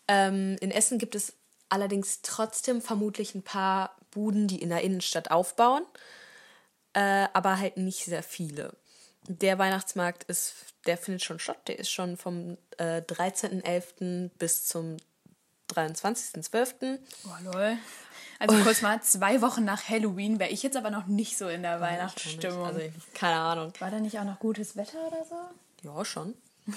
Ähm, 0.10 0.58
in 0.60 0.72
Essen 0.72 1.00
gibt 1.00 1.16
es 1.16 1.34
allerdings 1.70 2.22
trotzdem 2.22 2.82
vermutlich 2.82 3.34
ein 3.34 3.44
paar 3.44 3.96
Buden, 4.12 4.48
die 4.50 4.62
in 4.62 4.70
der 4.70 4.82
Innenstadt 4.82 5.32
aufbauen, 5.32 5.84
äh, 6.94 7.28
aber 7.34 7.60
halt 7.60 7.78
nicht 7.78 8.04
sehr 8.04 8.24
viele. 8.24 8.74
Der 9.28 9.58
Weihnachtsmarkt 9.58 10.24
ist, 10.26 10.56
der 10.86 10.98
findet 10.98 11.24
schon 11.24 11.40
statt. 11.40 11.68
Der 11.68 11.80
ist 11.80 11.90
schon 11.90 12.18
vom 12.18 12.58
äh, 12.78 13.02
13.11. 13.02 14.30
bis 14.38 14.66
zum 14.66 14.98
23.12. 15.74 17.00
Oh, 17.26 17.52
lol. 17.52 17.78
Also 18.38 18.58
kurz 18.64 18.82
mal, 18.82 19.02
zwei 19.02 19.42
Wochen 19.42 19.64
nach 19.64 19.88
Halloween 19.88 20.40
wäre 20.40 20.52
ich 20.52 20.62
jetzt 20.62 20.76
aber 20.76 20.90
noch 20.90 21.08
nicht 21.08 21.38
so 21.38 21.48
in 21.48 21.64
der 21.64 21.80
Weihnachtsstimmung. 21.80 22.66
Also, 22.66 22.82
keine 23.14 23.38
Ahnung. 23.38 23.74
War 23.80 23.92
da 23.92 24.00
nicht 24.00 24.20
auch 24.20 24.26
noch 24.26 24.40
gutes 24.40 24.76
Wetter 24.76 25.08
oder 25.08 25.24
so? 25.24 25.90
Ja, 25.90 26.04
schon. 26.04 26.36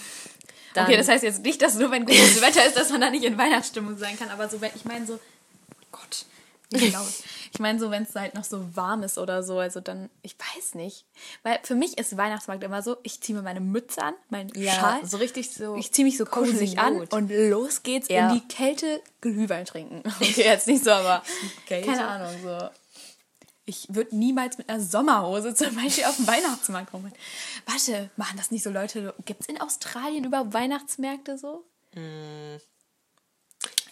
okay, 0.76 0.96
das 0.96 1.08
heißt 1.08 1.24
jetzt 1.24 1.42
nicht, 1.42 1.60
dass 1.60 1.74
nur 1.74 1.90
wenn 1.90 2.06
gutes 2.06 2.40
Wetter 2.40 2.64
ist, 2.64 2.76
dass 2.76 2.90
man 2.90 3.00
da 3.00 3.10
nicht 3.10 3.24
in 3.24 3.36
Weihnachtsstimmung 3.36 3.96
sein 3.98 4.18
kann, 4.18 4.30
aber 4.30 4.48
so, 4.48 4.60
ich 4.74 4.84
meine 4.84 5.06
so, 5.06 5.14
oh 5.14 5.86
Gott, 5.90 6.26
wie 6.70 6.90
laut. 6.90 7.06
Ich 7.52 7.58
meine 7.60 7.78
so, 7.78 7.90
wenn 7.90 8.02
es 8.02 8.14
halt 8.14 8.34
noch 8.34 8.44
so 8.44 8.76
warm 8.76 9.02
ist 9.02 9.16
oder 9.18 9.42
so, 9.42 9.58
also 9.58 9.80
dann, 9.80 10.10
ich 10.22 10.36
weiß 10.38 10.74
nicht. 10.74 11.06
Weil 11.42 11.58
für 11.62 11.74
mich 11.74 11.96
ist 11.98 12.16
Weihnachtsmarkt 12.16 12.62
immer 12.62 12.82
so, 12.82 12.96
ich 13.02 13.20
ziehe 13.22 13.36
mir 13.36 13.42
meine 13.42 13.60
Mütze 13.60 14.02
an, 14.02 14.14
meinen 14.28 14.52
Schal, 14.54 15.04
so 15.06 15.16
richtig 15.16 15.50
so. 15.50 15.76
ich 15.76 15.92
ziehe 15.92 16.04
mich 16.04 16.18
so 16.18 16.24
kuschelig 16.26 16.78
an 16.78 17.00
und 17.00 17.30
los 17.30 17.82
geht's 17.82 18.08
Ja. 18.08 18.28
in 18.30 18.34
die 18.40 18.46
Kälte 18.48 19.00
Glühwein 19.20 19.64
trinken. 19.64 20.02
Okay, 20.20 20.44
jetzt 20.44 20.66
nicht 20.66 20.84
so, 20.84 20.90
aber 20.90 21.22
Kälte? 21.66 21.88
keine 21.88 22.06
Ahnung, 22.06 22.34
so. 22.42 22.68
Ich 23.64 23.86
würde 23.90 24.16
niemals 24.16 24.56
mit 24.56 24.68
einer 24.70 24.80
Sommerhose 24.80 25.54
zum 25.54 25.74
Beispiel 25.74 26.04
auf 26.04 26.16
dem 26.16 26.26
Weihnachtsmarkt 26.26 26.92
rumrennen. 26.92 27.18
Warte, 27.66 28.08
machen 28.16 28.36
das 28.38 28.50
nicht 28.50 28.62
so 28.62 28.70
Leute? 28.70 29.14
Gibt 29.26 29.42
es 29.42 29.46
in 29.46 29.60
Australien 29.60 30.24
überhaupt 30.24 30.54
Weihnachtsmärkte 30.54 31.36
so? 31.38 31.64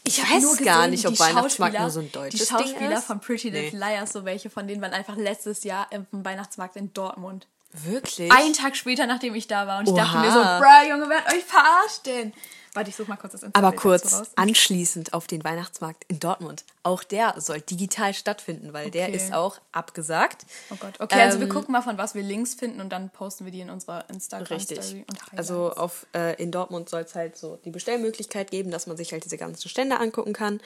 Ich 0.06 0.22
hab 0.22 0.30
weiß 0.30 0.42
nur 0.42 0.56
gar 0.56 0.76
gesehen, 0.88 0.90
nicht, 0.90 1.06
ob 1.06 1.18
Weihnachtsmarkt 1.18 1.78
nur 1.78 1.90
so 1.90 2.00
ein 2.00 2.12
deutsches 2.12 2.40
Die 2.40 2.46
Schauspieler 2.46 2.78
Ding 2.88 2.90
ist. 2.92 3.04
von 3.04 3.20
Pretty 3.20 3.50
Little 3.50 3.78
Nee. 3.78 3.94
Liars, 3.94 4.12
so 4.12 4.24
welche 4.24 4.50
von 4.50 4.66
denen 4.68 4.80
waren 4.82 4.92
einfach 4.92 5.16
letztes 5.16 5.64
Jahr 5.64 5.86
im 5.90 6.06
Weihnachtsmarkt 6.12 6.76
in 6.76 6.92
Dortmund. 6.92 7.46
Wirklich? 7.72 8.32
Einen 8.32 8.52
Tag 8.54 8.76
später, 8.76 9.06
nachdem 9.06 9.34
ich 9.34 9.48
da 9.48 9.66
war. 9.66 9.80
Und 9.80 9.88
ich 9.88 9.94
dachte 9.94 10.16
Oha. 10.16 10.20
mir 10.22 10.30
so, 10.32 10.38
bruh, 10.38 10.88
Junge, 10.90 11.08
wer 11.10 11.24
hat 11.24 11.34
euch 11.34 11.44
verarscht 11.44 12.06
denn? 12.06 12.32
Warte, 12.76 12.90
ich 12.90 12.96
such 12.96 13.08
mal 13.08 13.16
kurz 13.16 13.32
das 13.32 13.42
Aber 13.42 13.72
Insta-Bild 13.72 13.80
kurz, 13.80 14.30
anschließend 14.36 15.12
auf 15.14 15.26
den 15.26 15.42
Weihnachtsmarkt 15.44 16.04
in 16.08 16.20
Dortmund. 16.20 16.64
Auch 16.82 17.02
der 17.02 17.34
soll 17.40 17.60
digital 17.60 18.14
stattfinden, 18.14 18.72
weil 18.72 18.90
der 18.90 19.08
Okay. 19.08 19.16
ist 19.16 19.32
auch 19.32 19.58
abgesagt. 19.72 20.44
Oh 20.70 20.76
Gott, 20.78 21.00
okay, 21.00 21.20
also 21.20 21.38
wir 21.40 21.46
Ähm, 21.46 21.52
gucken 21.52 21.72
mal, 21.72 21.82
von 21.82 21.98
was 21.98 22.14
wir 22.14 22.22
Links 22.22 22.54
finden 22.54 22.80
und 22.80 22.90
dann 22.90 23.10
posten 23.10 23.44
wir 23.46 23.52
die 23.52 23.60
in 23.60 23.70
unserer 23.70 24.00
Richtig. 24.00 24.16
Instagram-Story. 24.16 25.04
und 25.08 25.22
Highlights. 25.22 25.38
Also 25.38 25.72
auf, 25.72 26.06
äh, 26.14 26.40
in 26.42 26.52
Dortmund 26.52 26.88
soll 26.88 27.00
es 27.02 27.14
halt 27.14 27.36
so 27.36 27.56
die 27.64 27.70
Bestellmöglichkeit 27.70 28.50
geben, 28.50 28.70
dass 28.70 28.86
man 28.86 28.96
sich 28.96 29.12
halt 29.12 29.24
diese 29.24 29.38
ganzen 29.38 29.68
Stände 29.68 29.98
angucken 29.98 30.32
kann. 30.32 30.60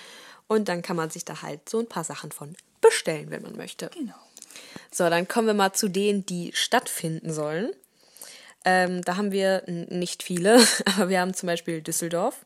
Und 0.48 0.68
dann 0.68 0.82
kann 0.82 0.96
man 0.96 1.10
sich 1.10 1.24
da 1.24 1.42
halt 1.42 1.68
so 1.68 1.78
ein 1.78 1.86
paar 1.86 2.02
Sachen 2.04 2.32
von 2.32 2.56
bestellen, 2.80 3.30
wenn 3.30 3.42
man 3.42 3.56
möchte. 3.56 3.88
Genau. 3.94 4.14
So, 4.90 5.08
dann 5.08 5.28
kommen 5.28 5.46
wir 5.46 5.54
mal 5.54 5.72
zu 5.72 5.88
denen, 5.88 6.26
die 6.26 6.50
stattfinden 6.54 7.32
sollen. 7.32 7.70
Ähm, 8.64 9.02
da 9.02 9.16
haben 9.16 9.32
wir 9.32 9.62
nicht 9.66 10.22
viele, 10.22 10.64
aber 10.96 11.08
wir 11.08 11.20
haben 11.20 11.34
zum 11.34 11.46
Beispiel 11.46 11.82
Düsseldorf. 11.82 12.44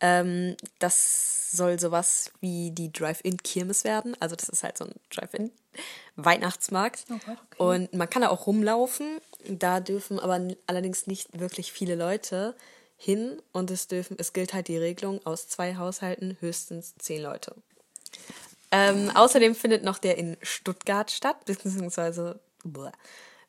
Ähm, 0.00 0.56
das 0.78 1.50
soll 1.52 1.78
sowas 1.78 2.32
wie 2.40 2.70
die 2.70 2.92
Drive-In-Kirmes 2.92 3.84
werden. 3.84 4.16
Also 4.20 4.36
das 4.36 4.48
ist 4.48 4.64
halt 4.64 4.78
so 4.78 4.86
ein 4.86 4.94
Drive-In-Weihnachtsmarkt. 5.10 7.04
Oh 7.10 7.14
okay. 7.14 7.36
Und 7.58 7.94
man 7.94 8.10
kann 8.10 8.22
da 8.22 8.28
auch 8.28 8.46
rumlaufen. 8.46 9.18
Da 9.46 9.80
dürfen 9.80 10.18
aber 10.18 10.40
allerdings 10.66 11.06
nicht 11.06 11.38
wirklich 11.38 11.72
viele 11.72 11.94
Leute 11.94 12.56
hin. 12.96 13.40
Und 13.52 13.70
es 13.70 13.86
dürfen, 13.86 14.16
es 14.18 14.32
gilt 14.32 14.54
halt 14.54 14.68
die 14.68 14.78
Regelung 14.78 15.24
aus 15.26 15.48
zwei 15.48 15.76
Haushalten 15.76 16.36
höchstens 16.40 16.94
zehn 16.98 17.22
Leute. 17.22 17.54
Ähm, 18.70 19.10
außerdem 19.14 19.54
findet 19.54 19.84
noch 19.84 19.98
der 19.98 20.16
in 20.16 20.38
Stuttgart 20.40 21.10
statt, 21.10 21.44
beziehungsweise, 21.44 22.40
boah, 22.64 22.92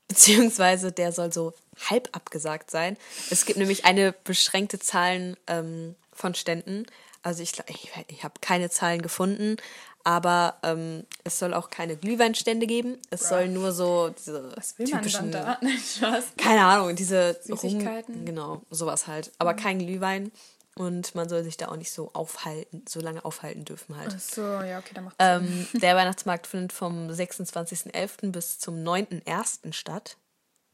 beziehungsweise 0.07 0.91
der 0.91 1.11
soll 1.11 1.31
so 1.31 1.53
halb 1.89 2.09
abgesagt 2.11 2.71
sein. 2.71 2.97
Es 3.29 3.45
gibt 3.45 3.57
nämlich 3.57 3.85
eine 3.85 4.13
beschränkte 4.23 4.79
Zahlen 4.79 5.37
ähm, 5.47 5.95
von 6.11 6.35
Ständen. 6.35 6.85
Also 7.23 7.41
ich, 7.41 7.53
ich, 7.67 7.91
ich 8.07 8.23
habe 8.23 8.33
keine 8.41 8.69
Zahlen 8.69 9.01
gefunden, 9.01 9.57
aber 10.03 10.57
ähm, 10.63 11.05
es 11.23 11.39
soll 11.39 11.53
auch 11.53 11.69
keine 11.69 11.95
Glühweinstände 11.95 12.67
geben. 12.67 12.97
Es 13.09 13.29
soll 13.29 13.47
nur 13.47 13.71
so 13.71 14.09
diese 14.09 14.51
Was 14.55 14.77
will 14.77 14.87
man 14.89 15.01
typischen, 15.01 15.31
dann 15.31 15.59
da? 15.61 15.69
Spaß. 15.97 16.25
keine 16.37 16.65
Ahnung, 16.65 16.95
diese 16.95 17.39
Süßigkeiten? 17.41 18.15
Rum, 18.15 18.25
genau, 18.25 18.61
sowas 18.69 19.07
halt. 19.07 19.31
Aber 19.37 19.53
kein 19.53 19.79
Glühwein 19.79 20.31
und 20.75 21.13
man 21.15 21.29
soll 21.29 21.43
sich 21.43 21.57
da 21.57 21.67
auch 21.67 21.75
nicht 21.75 21.91
so 21.91 22.11
aufhalten, 22.13 22.83
so 22.87 22.99
lange 22.99 23.23
aufhalten 23.25 23.65
dürfen 23.65 23.95
halt. 23.97 24.13
Ach 24.15 24.19
so, 24.19 24.41
ja, 24.41 24.79
okay, 24.79 24.93
dann 24.93 25.03
macht 25.05 25.15
Sinn. 25.21 25.67
Ähm, 25.73 25.79
der 25.81 25.95
Weihnachtsmarkt 25.95 26.47
findet 26.47 26.73
vom 26.73 27.09
26.11. 27.09 28.31
bis 28.31 28.59
zum 28.59 28.75
9.01. 28.83 29.73
statt. 29.73 30.17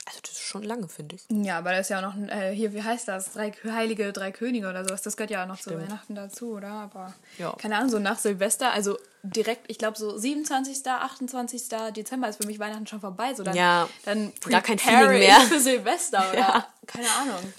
Also 0.05 0.21
das 0.23 0.31
ist 0.31 0.41
schon 0.41 0.63
lange, 0.63 0.87
finde 0.87 1.17
ich. 1.17 1.25
Ja, 1.29 1.59
aber 1.59 1.71
das 1.71 1.81
ist 1.81 1.89
ja 1.89 1.99
auch 1.99 2.15
noch, 2.15 2.29
äh, 2.29 2.51
hier, 2.55 2.73
wie 2.73 2.81
heißt 2.81 3.07
das? 3.07 3.33
Drei 3.33 3.51
Heilige, 3.51 4.11
drei 4.11 4.31
Könige 4.31 4.67
oder 4.67 4.83
sowas. 4.83 5.03
Das 5.03 5.15
gehört 5.17 5.29
ja 5.29 5.43
auch 5.43 5.47
noch 5.47 5.59
zu 5.59 5.77
Weihnachten 5.77 6.15
dazu, 6.15 6.53
oder? 6.53 6.69
Aber 6.71 7.13
Ja. 7.37 7.53
keine 7.59 7.75
Ahnung, 7.77 7.89
so 7.89 7.99
nach 7.99 8.17
Silvester, 8.17 8.71
also 8.71 8.97
direkt, 9.21 9.69
ich 9.69 9.77
glaube 9.77 9.97
so 9.99 10.17
27., 10.17 10.87
28. 10.87 11.63
Dezember 11.95 12.27
ist 12.27 12.37
für 12.37 12.47
mich 12.47 12.57
Weihnachten 12.57 12.87
schon 12.87 13.01
vorbei. 13.01 13.35
So 13.35 13.43
dann, 13.43 13.55
Ja, 13.55 13.87
dann 14.03 14.33
gar 14.47 14.61
kein 14.61 14.79
Feeling 14.79 15.09
mehr. 15.09 15.41
für 15.41 15.59
Silvester 15.59 16.27
oder 16.31 16.39
Ja. 16.39 16.67
keine 16.87 17.11
Ahnung. 17.11 17.53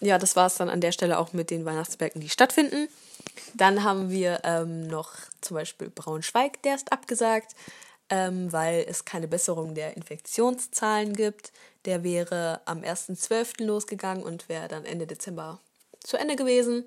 Ja, 0.00 0.18
das 0.18 0.36
war 0.36 0.46
es 0.46 0.56
dann 0.56 0.68
an 0.68 0.80
der 0.80 0.92
Stelle 0.92 1.18
auch 1.18 1.32
mit 1.32 1.50
den 1.50 1.64
Weihnachtsmärkten, 1.64 2.20
die 2.20 2.28
stattfinden. 2.28 2.88
Dann 3.54 3.84
haben 3.84 4.10
wir 4.10 4.40
ähm, 4.44 4.86
noch 4.86 5.12
zum 5.40 5.56
Beispiel 5.56 5.90
Braunschweig, 5.90 6.62
der 6.62 6.74
ist 6.74 6.92
abgesagt, 6.92 7.54
ähm, 8.10 8.52
weil 8.52 8.84
es 8.88 9.04
keine 9.04 9.28
Besserung 9.28 9.74
der 9.74 9.96
Infektionszahlen 9.96 11.14
gibt. 11.14 11.52
Der 11.84 12.02
wäre 12.02 12.60
am 12.64 12.80
1.12. 12.80 13.64
losgegangen 13.64 14.22
und 14.22 14.48
wäre 14.48 14.68
dann 14.68 14.84
Ende 14.84 15.06
Dezember 15.06 15.60
zu 16.00 16.16
Ende 16.16 16.36
gewesen. 16.36 16.84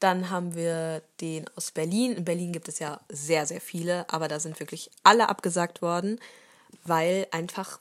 Dann 0.00 0.30
haben 0.30 0.54
wir 0.54 1.02
den 1.20 1.44
aus 1.56 1.70
Berlin. 1.72 2.12
In 2.12 2.24
Berlin 2.24 2.52
gibt 2.52 2.68
es 2.68 2.78
ja 2.78 3.00
sehr, 3.08 3.46
sehr 3.46 3.60
viele, 3.60 4.10
aber 4.10 4.28
da 4.28 4.40
sind 4.40 4.58
wirklich 4.58 4.90
alle 5.02 5.28
abgesagt 5.28 5.82
worden, 5.82 6.18
weil 6.84 7.26
einfach 7.30 7.80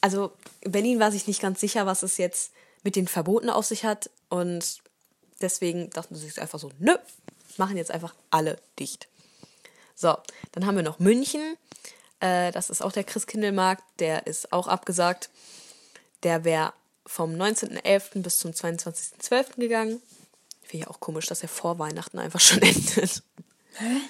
also 0.00 0.32
Berlin 0.62 1.00
war 1.00 1.10
sich 1.10 1.26
nicht 1.26 1.40
ganz 1.40 1.60
sicher, 1.60 1.86
was 1.86 2.02
es 2.02 2.18
jetzt 2.18 2.52
mit 2.84 2.94
den 2.94 3.08
Verboten 3.08 3.50
auf 3.50 3.66
sich 3.66 3.84
hat. 3.84 4.10
Und 4.28 4.78
deswegen 5.40 5.90
dachten 5.90 6.14
sie 6.14 6.28
sich 6.28 6.40
einfach 6.40 6.60
so, 6.60 6.70
nö, 6.78 6.94
machen 7.56 7.76
jetzt 7.76 7.90
einfach 7.90 8.14
alle 8.30 8.58
dicht. 8.78 9.08
So, 9.96 10.16
dann 10.52 10.66
haben 10.66 10.76
wir 10.76 10.82
noch 10.82 11.00
München. 11.00 11.56
Äh, 12.20 12.52
das 12.52 12.70
ist 12.70 12.82
auch 12.82 12.92
der 12.92 13.04
Christkindlmarkt. 13.04 13.82
Der 13.98 14.26
ist 14.26 14.52
auch 14.52 14.68
abgesagt. 14.68 15.30
Der 16.22 16.44
wäre 16.44 16.72
vom 17.06 17.32
19.11. 17.32 18.22
bis 18.22 18.38
zum 18.38 18.52
22.12. 18.52 19.56
gegangen. 19.56 20.00
Finde 20.62 20.84
ich 20.84 20.88
auch 20.88 21.00
komisch, 21.00 21.26
dass 21.26 21.42
er 21.42 21.48
vor 21.48 21.78
Weihnachten 21.78 22.18
einfach 22.18 22.40
schon 22.40 22.62
endet. 22.62 23.22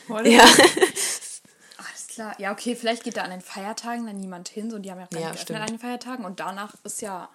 Oder? 0.08 0.28
Ja. 0.28 0.44
Alles 1.76 2.06
klar. 2.08 2.34
Ja, 2.38 2.52
okay, 2.52 2.76
vielleicht 2.76 3.04
geht 3.04 3.16
da 3.16 3.22
an 3.22 3.30
den 3.30 3.40
Feiertagen 3.40 4.06
dann 4.06 4.18
niemand 4.18 4.48
hin. 4.48 4.70
So, 4.70 4.78
die 4.78 4.90
haben 4.90 5.00
ja 5.00 5.06
auch 5.06 5.12
Ja, 5.12 5.32
geöffnet 5.32 5.60
an 5.60 5.66
den 5.66 5.78
Feiertagen. 5.78 6.24
Und 6.24 6.40
danach 6.40 6.74
ist 6.84 7.02
ja 7.02 7.28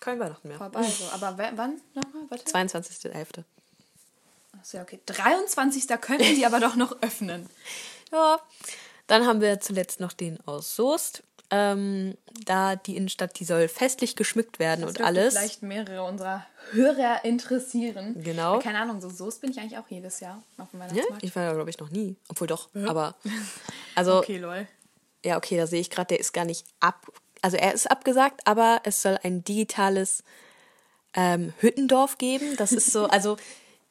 Kein 0.00 0.18
Weihnachten 0.18 0.48
mehr. 0.48 0.56
vorbei. 0.58 0.82
So. 0.82 1.04
Aber 1.12 1.36
wann 1.38 1.80
nochmal? 1.94 2.22
Warte. 2.30 2.44
22.11. 2.50 3.44
Achso, 4.58 4.76
ja, 4.78 4.82
okay. 4.82 5.00
23. 5.06 5.86
könnten 6.00 6.34
die 6.34 6.44
aber 6.46 6.60
doch 6.60 6.76
noch 6.76 7.00
öffnen. 7.02 7.48
Ja. 8.12 8.40
Dann 9.06 9.24
haben 9.24 9.40
wir 9.40 9.60
zuletzt 9.60 10.00
noch 10.00 10.12
den 10.12 10.40
aus 10.44 10.74
Soest. 10.74 11.22
Ähm, 11.52 12.16
da 12.44 12.74
die 12.74 12.96
Innenstadt, 12.96 13.38
die 13.38 13.44
soll 13.44 13.68
festlich 13.68 14.16
geschmückt 14.16 14.58
werden 14.58 14.80
und 14.84 14.98
dürfte 14.98 15.04
alles. 15.04 15.34
vielleicht 15.34 15.62
mehrere 15.62 16.02
unserer 16.02 16.44
Hörer 16.72 17.24
interessieren. 17.24 18.20
Genau. 18.22 18.54
Ja, 18.56 18.60
keine 18.60 18.80
Ahnung, 18.80 19.00
so 19.00 19.08
Soße 19.10 19.38
bin 19.40 19.52
ich 19.52 19.60
eigentlich 19.60 19.78
auch 19.78 19.88
jedes 19.88 20.18
Jahr 20.18 20.42
auf 20.58 20.70
dem 20.72 20.80
Ja, 20.80 20.86
Weihnachtsmarkt. 20.90 21.22
ich 21.24 21.36
war 21.36 21.46
da, 21.46 21.52
glaube 21.54 21.70
ich, 21.70 21.78
noch 21.78 21.90
nie. 21.90 22.16
Obwohl 22.28 22.48
doch, 22.48 22.68
aber. 22.86 23.14
Also, 23.94 24.18
Okay, 24.18 24.38
lol. 24.38 24.66
ja, 25.24 25.36
okay, 25.36 25.56
da 25.56 25.68
sehe 25.68 25.80
ich 25.80 25.90
gerade, 25.90 26.08
der 26.08 26.18
ist 26.20 26.32
gar 26.32 26.44
nicht 26.44 26.66
ab. 26.80 27.12
Also, 27.42 27.56
er 27.56 27.74
ist 27.74 27.90
abgesagt, 27.90 28.46
aber 28.46 28.80
es 28.84 29.02
soll 29.02 29.18
ein 29.22 29.44
digitales 29.44 30.22
ähm, 31.14 31.52
Hüttendorf 31.58 32.18
geben. 32.18 32.56
Das 32.56 32.72
ist 32.72 32.92
so, 32.92 33.04
also. 33.08 33.36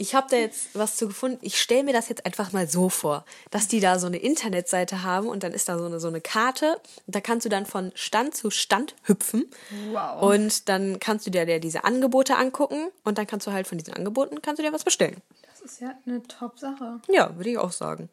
Ich 0.02 0.16
habe 0.16 0.28
da 0.30 0.38
jetzt 0.38 0.70
was 0.76 0.96
zu 0.96 1.10
gefunden. 1.10 1.40
Ich 1.42 1.60
stelle 1.60 1.84
mir 1.84 1.92
das 1.92 2.08
jetzt 2.08 2.26
einfach 2.26 2.54
mal 2.54 2.70
so 2.70 2.88
vor, 2.88 3.26
dass 3.52 3.68
die 3.68 3.82
da 3.82 4.00
so 4.00 4.08
eine 4.08 4.16
Internetseite 4.16 5.04
haben 5.04 5.28
und 5.28 5.44
dann 5.44 5.52
ist 5.52 5.68
da 5.68 5.78
so 5.78 5.84
eine, 5.84 6.00
so 6.00 6.08
eine 6.08 6.22
Karte. 6.22 6.80
Da 7.06 7.20
kannst 7.20 7.44
du 7.46 7.50
dann 7.50 7.66
von 7.66 7.92
Stand 7.96 8.34
zu 8.34 8.50
Stand 8.50 8.96
hüpfen. 9.04 9.52
Wow. 9.92 10.22
Und 10.22 10.70
dann 10.70 11.00
kannst 11.00 11.28
du 11.28 11.32
dir 11.32 11.46
dir 11.46 11.60
diese 11.60 11.84
Angebote 11.84 12.38
angucken 12.38 12.88
und 13.04 13.18
dann 13.18 13.28
kannst 13.28 13.46
du 13.46 13.52
halt 13.52 13.68
von 13.68 13.78
diesen 13.78 13.94
Angeboten 13.94 14.42
kannst 14.42 14.60
du 14.60 14.64
dir 14.64 14.72
was 14.72 14.86
bestellen. 14.86 15.22
Das 15.60 15.60
ist 15.70 15.82
ja 15.82 15.94
eine 16.06 16.24
Top-Sache. 16.24 17.02
Ja, 17.10 17.36
würde 17.36 17.50
ich 17.50 17.58
auch 17.58 17.74
sagen. 17.74 18.08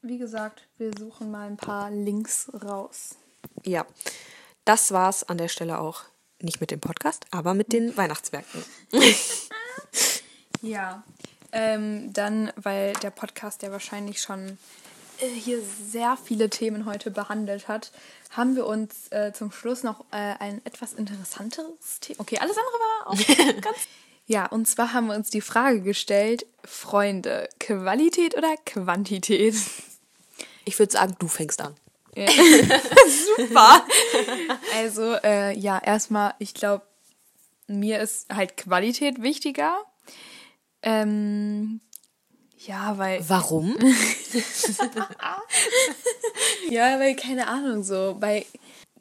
Wie 0.00 0.16
gesagt, 0.16 0.62
wir 0.78 0.92
suchen 0.96 1.30
mal 1.30 1.48
ein 1.48 1.58
paar 1.58 1.90
Links 1.90 2.50
raus. 2.64 3.16
Ja, 3.64 3.84
das 4.68 4.92
war's 4.92 5.24
an 5.24 5.38
der 5.38 5.48
Stelle 5.48 5.78
auch. 5.78 6.02
Nicht 6.40 6.60
mit 6.60 6.70
dem 6.70 6.80
Podcast, 6.80 7.24
aber 7.30 7.54
mit 7.54 7.72
den 7.72 7.96
Weihnachtsmärkten. 7.96 8.62
Ja, 10.60 11.02
ähm, 11.52 12.12
dann, 12.12 12.52
weil 12.56 12.92
der 12.94 13.10
Podcast 13.10 13.62
ja 13.62 13.70
wahrscheinlich 13.70 14.20
schon 14.20 14.58
äh, 15.20 15.28
hier 15.28 15.60
sehr 15.62 16.18
viele 16.22 16.50
Themen 16.50 16.84
heute 16.84 17.10
behandelt 17.10 17.68
hat, 17.68 17.92
haben 18.30 18.56
wir 18.56 18.66
uns 18.66 19.08
äh, 19.10 19.32
zum 19.32 19.52
Schluss 19.52 19.82
noch 19.82 20.00
äh, 20.10 20.34
ein 20.38 20.60
etwas 20.64 20.94
interessanteres 20.94 22.00
Thema. 22.00 22.20
Okay, 22.20 22.38
alles 22.38 22.56
andere 22.56 22.74
war 22.74 23.06
auch 23.06 23.60
ganz. 23.62 23.78
Ja, 24.26 24.46
und 24.46 24.66
zwar 24.68 24.92
haben 24.92 25.06
wir 25.06 25.14
uns 25.14 25.30
die 25.30 25.40
Frage 25.40 25.80
gestellt: 25.80 26.44
Freunde, 26.64 27.48
Qualität 27.60 28.36
oder 28.36 28.54
Quantität? 28.66 29.54
Ich 30.64 30.78
würde 30.78 30.92
sagen, 30.92 31.16
du 31.18 31.28
fängst 31.28 31.62
an. 31.62 31.74
Super. 33.36 33.84
Also, 34.76 35.14
äh, 35.22 35.56
ja, 35.56 35.78
erstmal, 35.78 36.34
ich 36.38 36.54
glaube, 36.54 36.84
mir 37.66 38.00
ist 38.00 38.32
halt 38.34 38.56
Qualität 38.56 39.22
wichtiger. 39.22 39.76
Ähm, 40.82 41.80
ja, 42.58 42.98
weil. 42.98 43.20
Warum? 43.28 43.76
Ja, 46.70 46.98
weil, 47.00 47.16
keine 47.16 47.48
Ahnung, 47.48 47.82
so, 47.82 48.16
bei. 48.18 48.46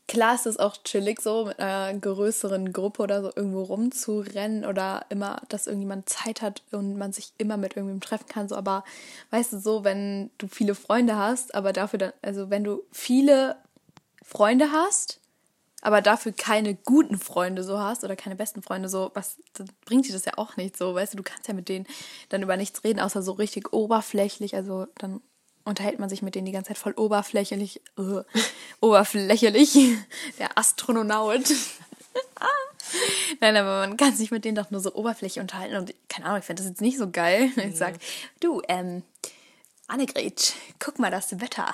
Klar 0.07 0.35
ist 0.35 0.45
es 0.45 0.57
auch 0.57 0.77
chillig, 0.85 1.21
so 1.21 1.45
mit 1.45 1.59
einer 1.59 1.93
größeren 1.99 2.71
Gruppe 2.71 3.03
oder 3.03 3.21
so 3.21 3.31
irgendwo 3.35 3.63
rumzurennen 3.63 4.63
oder 4.63 5.05
immer, 5.09 5.41
dass 5.49 5.67
irgendjemand 5.67 6.07
Zeit 6.07 6.41
hat 6.41 6.63
und 6.71 6.97
man 6.97 7.11
sich 7.11 7.33
immer 7.37 7.57
mit 7.57 7.75
irgendwem 7.75 7.99
treffen 7.99 8.27
kann, 8.27 8.47
so, 8.47 8.55
aber 8.55 8.85
weißt 9.31 9.51
du, 9.51 9.59
so, 9.59 9.83
wenn 9.83 10.29
du 10.37 10.47
viele 10.47 10.75
Freunde 10.75 11.17
hast, 11.17 11.53
aber 11.53 11.73
dafür 11.73 11.99
dann, 11.99 12.13
also 12.21 12.49
wenn 12.49 12.63
du 12.63 12.83
viele 12.93 13.57
Freunde 14.23 14.71
hast, 14.71 15.19
aber 15.81 16.01
dafür 16.01 16.31
keine 16.31 16.75
guten 16.75 17.17
Freunde 17.19 17.63
so 17.63 17.79
hast 17.79 18.05
oder 18.05 18.15
keine 18.15 18.37
besten 18.37 18.61
Freunde 18.61 18.87
so, 18.87 19.11
was 19.13 19.37
bringt 19.85 20.07
dir 20.07 20.13
das 20.13 20.23
ja 20.23 20.33
auch 20.37 20.55
nicht 20.55 20.77
so, 20.77 20.95
weißt 20.95 21.13
du, 21.13 21.17
du 21.17 21.23
kannst 21.23 21.49
ja 21.49 21.53
mit 21.53 21.67
denen 21.67 21.85
dann 22.29 22.41
über 22.41 22.55
nichts 22.55 22.83
reden, 22.85 23.01
außer 23.01 23.21
so 23.21 23.33
richtig 23.33 23.73
oberflächlich, 23.73 24.55
also 24.55 24.87
dann 24.97 25.21
unterhält 25.67 25.99
man 25.99 26.09
sich 26.09 26.21
mit 26.21 26.35
denen 26.35 26.45
die 26.45 26.51
ganze 26.51 26.69
Zeit 26.69 26.77
voll 26.77 26.93
oberflächlich, 26.93 27.81
äh, 27.97 28.23
oberflächlich, 28.81 29.73
der 30.39 30.57
Astronaut. 30.57 31.43
Nein, 33.41 33.57
aber 33.57 33.87
man 33.87 33.97
kann 33.97 34.15
sich 34.15 34.31
mit 34.31 34.45
denen 34.45 34.55
doch 34.55 34.71
nur 34.71 34.79
so 34.79 34.95
oberflächlich 34.95 35.41
unterhalten 35.41 35.75
und 35.75 35.93
keine 36.07 36.25
Ahnung, 36.25 36.39
ich 36.39 36.45
finde 36.45 36.63
das 36.63 36.69
jetzt 36.69 36.81
nicht 36.81 36.97
so 36.97 37.09
geil. 37.11 37.51
Ich 37.57 37.75
sag, 37.75 37.95
du, 38.39 38.61
ähm, 38.69 39.03
Annegret, 39.87 40.53
guck 40.79 40.97
mal 40.97 41.11
das 41.11 41.39
Wetter. 41.39 41.73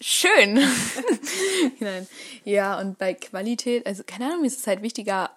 Schön. 0.00 0.60
Nein. 1.80 2.06
Ja, 2.44 2.78
und 2.78 2.98
bei 2.98 3.14
Qualität, 3.14 3.84
also 3.86 4.04
keine 4.04 4.26
Ahnung, 4.26 4.42
mir 4.42 4.46
ist 4.46 4.60
es 4.60 4.66
halt 4.66 4.82
wichtiger, 4.82 5.30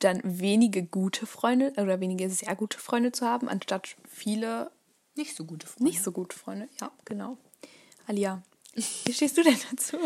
dann 0.00 0.20
wenige 0.24 0.82
gute 0.82 1.26
Freunde 1.26 1.72
oder 1.76 2.00
wenige 2.00 2.30
sehr 2.30 2.54
gute 2.56 2.78
Freunde 2.78 3.12
zu 3.12 3.26
haben, 3.26 3.48
anstatt 3.48 3.96
viele 4.08 4.70
Nicht 5.14 5.36
so 5.36 5.44
gute 5.44 5.66
Freunde. 5.66 5.84
nicht 5.84 6.02
so 6.02 6.12
gute 6.12 6.36
Freunde. 6.36 6.68
Ja, 6.80 6.90
genau. 7.04 7.36
Alia, 8.06 8.42
wie 8.74 9.12
stehst 9.12 9.36
du 9.36 9.42
denn 9.42 9.58
dazu? 9.70 9.98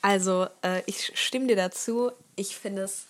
Also, 0.00 0.46
äh, 0.62 0.82
ich 0.86 1.12
stimme 1.14 1.46
dir 1.46 1.56
dazu. 1.56 2.10
Ich 2.36 2.56
finde 2.56 2.82
es. 2.82 3.04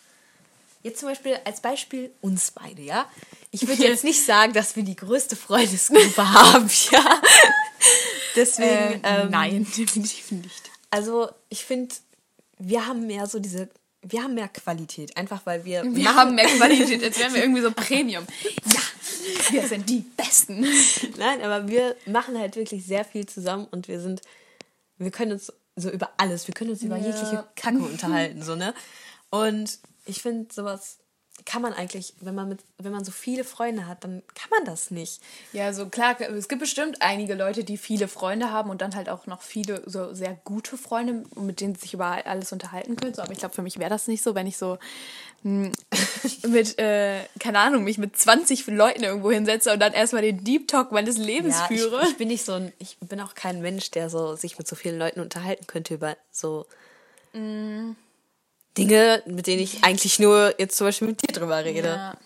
Jetzt 0.83 1.01
zum 1.01 1.09
Beispiel 1.09 1.39
als 1.45 1.63
Beispiel 1.63 2.13
uns 2.21 2.51
beide, 2.51 2.83
ja? 2.83 3.09
Ich 3.51 3.67
würde 3.67 3.85
jetzt 3.85 4.05
nicht 4.11 4.25
sagen, 4.25 4.53
dass 4.53 4.77
wir 4.77 4.83
die 4.83 4.97
größte 4.97 5.35
Freundesgruppe 5.37 6.31
haben, 6.33 6.69
ja? 6.91 7.23
Deswegen. 8.37 9.01
ähm, 9.03 9.31
nein, 9.31 9.67
definitiv 9.77 10.31
nicht. 10.33 10.71
Also, 10.91 11.31
ich 11.49 11.65
finde, 11.65 11.95
wir 12.59 12.87
haben 12.87 13.07
mehr 13.07 13.27
so 13.27 13.39
diese. 13.39 13.69
Wir 14.07 14.23
haben 14.23 14.35
mehr 14.35 14.49
Qualität, 14.49 15.17
einfach 15.17 15.47
weil 15.47 15.65
wir. 15.65 15.83
Wir 15.85 16.15
haben 16.15 16.35
mehr 16.35 16.47
Qualität, 16.47 17.03
als 17.03 17.19
wären 17.19 17.33
wir 17.35 17.43
irgendwie 17.43 17.63
so 17.63 17.71
Premium. 17.71 18.27
Ja, 18.67 18.81
wir 19.51 19.67
sind 19.67 19.89
die 19.89 20.05
Besten. 20.17 20.67
Nein, 21.19 21.43
aber 21.43 21.69
wir 21.69 21.97
machen 22.07 22.39
halt 22.39 22.57
wirklich 22.57 22.87
sehr 22.87 23.05
viel 23.05 23.27
zusammen 23.27 23.67
und 23.71 23.89
wir 23.89 24.01
sind, 24.01 24.23
wir 24.99 25.11
können 25.11 25.33
uns 25.33 25.53
so 25.77 25.91
über 25.91 26.11
alles, 26.19 26.47
wir 26.47 26.55
können 26.55 26.71
uns 26.71 26.83
über 26.83 26.97
Ja. 26.97 27.07
jegliche 27.07 27.45
Kacke 27.57 27.79
unterhalten, 27.79 28.43
so, 28.43 28.55
ne? 28.55 28.75
Und 29.31 29.79
ich 30.07 30.23
finde, 30.23 30.53
sowas 30.53 30.99
kann 31.47 31.61
man 31.63 31.75
eigentlich, 31.75 32.15
wenn 32.21 32.35
man 32.35 32.49
mit, 32.49 32.61
wenn 32.79 32.93
man 32.93 33.05
so 33.05 33.11
viele 33.13 33.45
Freunde 33.45 33.87
hat, 33.87 34.03
dann 34.05 34.23
kann 34.35 34.49
man 34.51 34.65
das 34.65 34.91
nicht. 34.91 35.21
Ja, 35.53 35.73
so 35.73 35.87
klar, 35.89 36.19
es 36.21 36.49
gibt 36.49 36.61
bestimmt 36.61 37.03
einige 37.03 37.35
Leute, 37.35 37.65
die 37.65 37.77
viele 37.77 38.09
Freunde 38.09 38.51
haben 38.51 38.71
und 38.71 38.81
dann 38.81 38.95
halt 38.95 39.09
auch 39.09 39.27
noch 39.27 39.43
viele 39.43 39.83
so 39.85 40.15
sehr 40.15 40.39
gute 40.45 40.79
Freunde, 40.79 41.25
mit 41.35 41.61
denen 41.61 41.75
sie 41.75 41.83
sich 41.83 41.95
über 41.95 42.25
alles 42.27 42.53
unterhalten 42.53 42.97
können. 42.97 43.15
So, 43.15 43.23
aber 43.23 43.33
ich 43.33 43.39
glaube, 43.39 43.55
für 43.55 43.63
mich 43.63 43.79
wäre 43.79 43.91
das 43.91 44.07
nicht 44.09 44.23
so, 44.23 44.35
wenn 44.35 44.47
ich 44.47 44.57
so 44.57 44.79
mh, 45.43 45.71
mit, 46.49 46.79
äh, 46.79 47.21
keine 47.41 47.59
Ahnung, 47.59 47.85
mich 47.85 47.99
mit 47.99 48.17
20 48.17 48.67
Leuten 48.69 49.03
irgendwo 49.03 49.31
hinsetze 49.31 49.73
und 49.73 49.81
dann 49.81 49.93
erstmal 49.93 50.23
den 50.23 50.45
Deep 50.45 50.69
Talk 50.69 50.93
meines 50.93 51.19
Lebens 51.19 51.57
Ja, 51.57 51.67
ich, 51.69 51.81
führe. 51.81 52.07
ich 52.09 52.17
bin 52.17 52.29
nicht 52.29 52.45
so 52.45 52.53
ein, 52.53 52.73
ich 52.79 52.97
bin 53.01 53.21
auch 53.21 53.35
kein 53.35 53.61
Mensch, 53.61 53.91
der 53.91 54.09
so 54.09 54.35
sich 54.37 54.57
mit 54.57 54.67
so 54.67 54.77
vielen 54.77 54.99
Leuten 54.99 55.21
unterhalten 55.21 55.67
könnte 55.67 55.95
über 55.95 56.17
so. 56.31 56.65
Dinge, 58.77 59.23
mit 59.27 59.47
denen 59.47 59.63
ich 59.63 59.85
eigentlich 59.85 60.19
nur 60.19 60.55
jetzt 60.59 60.77
zum 60.77 60.87
Beispiel 60.87 61.09
mit 61.09 61.23
dir 61.23 61.33
drüber 61.33 61.65
rede. 61.65 61.89
Ja. 61.89 62.17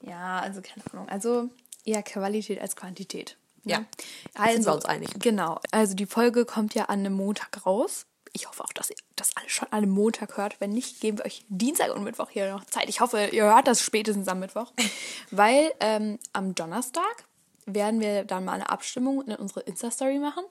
ja, 0.00 0.40
also 0.40 0.60
keine 0.62 0.82
Ahnung. 0.92 1.08
Also 1.08 1.48
eher 1.84 2.02
Qualität 2.02 2.60
als 2.60 2.76
Quantität. 2.76 3.36
Ja. 3.64 3.80
Ne? 3.80 3.86
Also, 4.34 4.54
Sind 4.54 4.66
wir 4.66 4.74
uns 4.74 4.84
einig. 4.84 5.10
Genau. 5.18 5.60
Also 5.70 5.94
die 5.94 6.06
Folge 6.06 6.44
kommt 6.44 6.74
ja 6.74 6.84
an 6.84 7.00
einem 7.00 7.14
Montag 7.14 7.64
raus. 7.66 8.06
Ich 8.32 8.48
hoffe 8.48 8.64
auch, 8.64 8.72
dass 8.72 8.90
ihr 8.90 8.96
das 9.14 9.36
alle 9.36 9.48
schon 9.48 9.68
an 9.70 9.78
einem 9.82 9.90
Montag 9.90 10.38
hört. 10.38 10.60
Wenn 10.60 10.70
nicht, 10.70 11.00
geben 11.00 11.18
wir 11.18 11.26
euch 11.26 11.44
Dienstag 11.48 11.94
und 11.94 12.02
Mittwoch 12.02 12.30
hier 12.30 12.50
noch 12.50 12.64
Zeit. 12.64 12.88
Ich 12.88 13.00
hoffe, 13.00 13.28
ihr 13.30 13.44
hört 13.44 13.66
das 13.66 13.82
spätestens 13.82 14.26
am 14.28 14.40
Mittwoch. 14.40 14.72
Weil 15.30 15.72
ähm, 15.80 16.18
am 16.32 16.54
Donnerstag 16.54 17.24
werden 17.66 18.00
wir 18.00 18.24
dann 18.24 18.44
mal 18.44 18.54
eine 18.54 18.70
Abstimmung 18.70 19.22
in 19.22 19.34
unsere 19.36 19.60
Insta-Story 19.60 20.18
machen. 20.18 20.44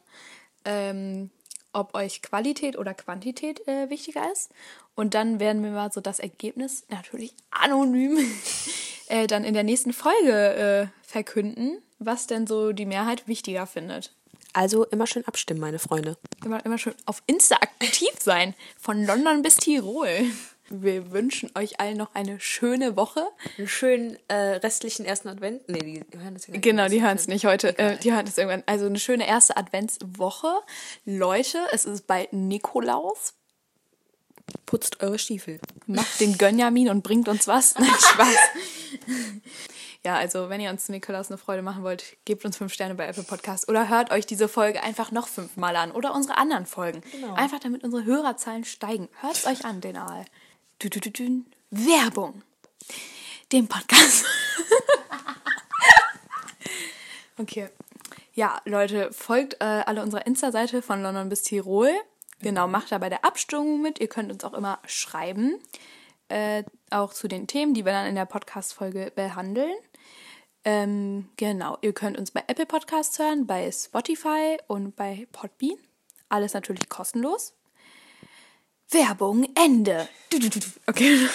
Ähm, 0.63 1.31
ob 1.73 1.95
euch 1.95 2.21
Qualität 2.21 2.77
oder 2.77 2.93
Quantität 2.93 3.67
äh, 3.67 3.89
wichtiger 3.89 4.31
ist. 4.31 4.51
Und 4.95 5.13
dann 5.13 5.39
werden 5.39 5.63
wir 5.63 5.71
mal 5.71 5.91
so 5.91 6.01
das 6.01 6.19
Ergebnis, 6.19 6.86
natürlich 6.89 7.34
anonym, 7.49 8.17
äh, 9.08 9.27
dann 9.27 9.43
in 9.43 9.54
der 9.54 9.63
nächsten 9.63 9.93
Folge 9.93 10.89
äh, 10.91 11.08
verkünden, 11.08 11.82
was 11.99 12.27
denn 12.27 12.45
so 12.47 12.71
die 12.73 12.86
Mehrheit 12.86 13.27
wichtiger 13.27 13.65
findet. 13.67 14.13
Also 14.54 14.86
immer 14.86 15.08
schön 15.08 15.25
abstimmen, 15.25 15.62
meine 15.62 15.80
Freunde. 15.80 16.17
Immer, 16.43 16.65
immer 16.65 16.77
schön 16.77 16.93
auf 17.06 17.23
Insta 17.25 17.56
aktiv 17.56 18.10
sein. 18.19 18.54
Von 18.77 19.06
London 19.06 19.41
bis 19.43 19.56
Tirol. 19.56 20.10
Wir 20.69 21.12
wünschen 21.12 21.51
euch 21.56 21.80
allen 21.80 21.97
noch 21.97 22.13
eine 22.15 22.39
schöne 22.39 22.95
Woche. 22.97 23.27
Einen 23.58 23.67
schönen 23.67 24.17
äh, 24.30 24.34
restlichen 24.56 25.06
ersten 25.06 25.30
Advent. 25.30 25.67
Nee, 25.69 25.80
die 26.12 26.17
hören 26.19 26.34
das 26.34 26.47
ja 26.47 26.54
gar 26.54 26.62
Genau, 26.62 26.84
nicht. 26.84 26.93
die 26.95 27.01
hören 27.01 27.15
es 27.17 27.27
nicht 27.27 27.45
heute. 27.45 27.77
Äh, 27.77 27.97
die 27.97 28.12
hören 28.13 28.25
es 28.27 28.38
irgendwann. 28.38 28.63
Also 28.65 28.86
eine 28.88 28.99
schöne 28.99 29.25
erste 29.27 29.56
Adventswoche. 29.58 30.47
Leute, 31.06 31.60
es 31.71 31.86
ist 31.86 32.08
bald 32.08 32.34
Nikolaus. 32.34 33.34
Putzt 34.65 35.01
eure 35.01 35.19
Stiefel. 35.19 35.59
Macht 35.87 36.19
den 36.19 36.37
Gönjamin 36.37 36.89
und 36.89 37.03
bringt 37.03 37.27
uns 37.27 37.47
was. 37.47 37.75
Nein, 37.79 37.89
Spaß. 37.89 38.35
ja, 40.03 40.15
also 40.15 40.49
wenn 40.49 40.61
ihr 40.61 40.69
uns 40.69 40.85
zu 40.85 40.91
Nikolaus 40.91 41.29
eine 41.29 41.37
Freude 41.37 41.61
machen 41.61 41.83
wollt, 41.83 42.17
gebt 42.25 42.45
uns 42.45 42.57
fünf 42.57 42.73
Sterne 42.73 42.95
bei 42.95 43.07
Apple 43.07 43.23
Podcast 43.23 43.69
oder 43.69 43.89
hört 43.89 44.11
euch 44.11 44.25
diese 44.25 44.47
Folge 44.47 44.83
einfach 44.83 45.11
noch 45.11 45.27
fünfmal 45.27 45.75
an 45.75 45.91
oder 45.91 46.13
unsere 46.13 46.37
anderen 46.37 46.65
Folgen. 46.65 47.01
Einfach 47.35 47.59
damit 47.59 47.83
unsere 47.83 48.05
Hörerzahlen 48.05 48.63
steigen. 48.63 49.09
Hört 49.19 49.35
es 49.35 49.45
euch 49.45 49.65
an, 49.65 49.81
den 49.81 49.97
Aal. 49.97 50.25
Du, 50.79 50.89
du, 50.89 50.99
du, 50.99 51.11
du. 51.11 51.45
Werbung. 51.69 52.41
Den 53.51 53.67
Podcast. 53.67 54.25
okay. 57.37 57.69
Ja, 58.33 58.61
Leute, 58.65 59.11
folgt 59.11 59.55
äh, 59.55 59.65
alle 59.65 60.01
unserer 60.01 60.25
Insta-Seite 60.25 60.81
von 60.81 61.03
London 61.03 61.29
bis 61.29 61.43
Tirol. 61.43 61.91
Genau, 62.41 62.67
macht 62.67 62.91
da 62.91 62.97
bei 62.97 63.10
der 63.10 63.25
Abstimmung 63.25 63.82
mit. 63.82 63.99
Ihr 63.99 64.08
könnt 64.08 64.32
uns 64.32 64.43
auch 64.43 64.54
immer 64.54 64.80
schreiben. 64.86 65.60
Äh, 66.30 66.63
auch 66.89 67.13
zu 67.13 67.27
den 67.27 67.47
Themen, 67.47 67.73
die 67.73 67.86
wir 67.86 67.91
dann 67.91 68.08
in 68.08 68.15
der 68.15 68.25
Podcast-Folge 68.25 69.12
behandeln. 69.15 69.75
Ähm, 70.63 71.30
genau, 71.38 71.77
ihr 71.82 71.93
könnt 71.93 72.17
uns 72.17 72.32
bei 72.32 72.43
Apple 72.47 72.65
Podcasts 72.65 73.17
hören, 73.17 73.47
bei 73.47 73.69
Spotify 73.71 74.58
und 74.67 74.95
bei 74.95 75.27
Podbean. 75.32 75.77
Alles 76.30 76.54
natürlich 76.54 76.88
kostenlos. 76.88 77.54
Werbung, 78.91 79.49
Ende. 79.56 80.08
Okay. 80.86 81.17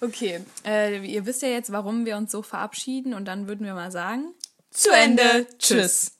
okay, 0.00 0.44
äh, 0.66 1.04
ihr 1.04 1.24
wisst 1.26 1.42
ja 1.42 1.48
jetzt, 1.48 1.72
warum 1.72 2.04
wir 2.04 2.16
uns 2.16 2.30
so 2.30 2.42
verabschieden 2.42 3.14
und 3.14 3.24
dann 3.24 3.48
würden 3.48 3.64
wir 3.64 3.74
mal 3.74 3.90
sagen, 3.90 4.34
Zu 4.70 4.90
Ende. 4.90 5.46
Tschüss. 5.58 6.12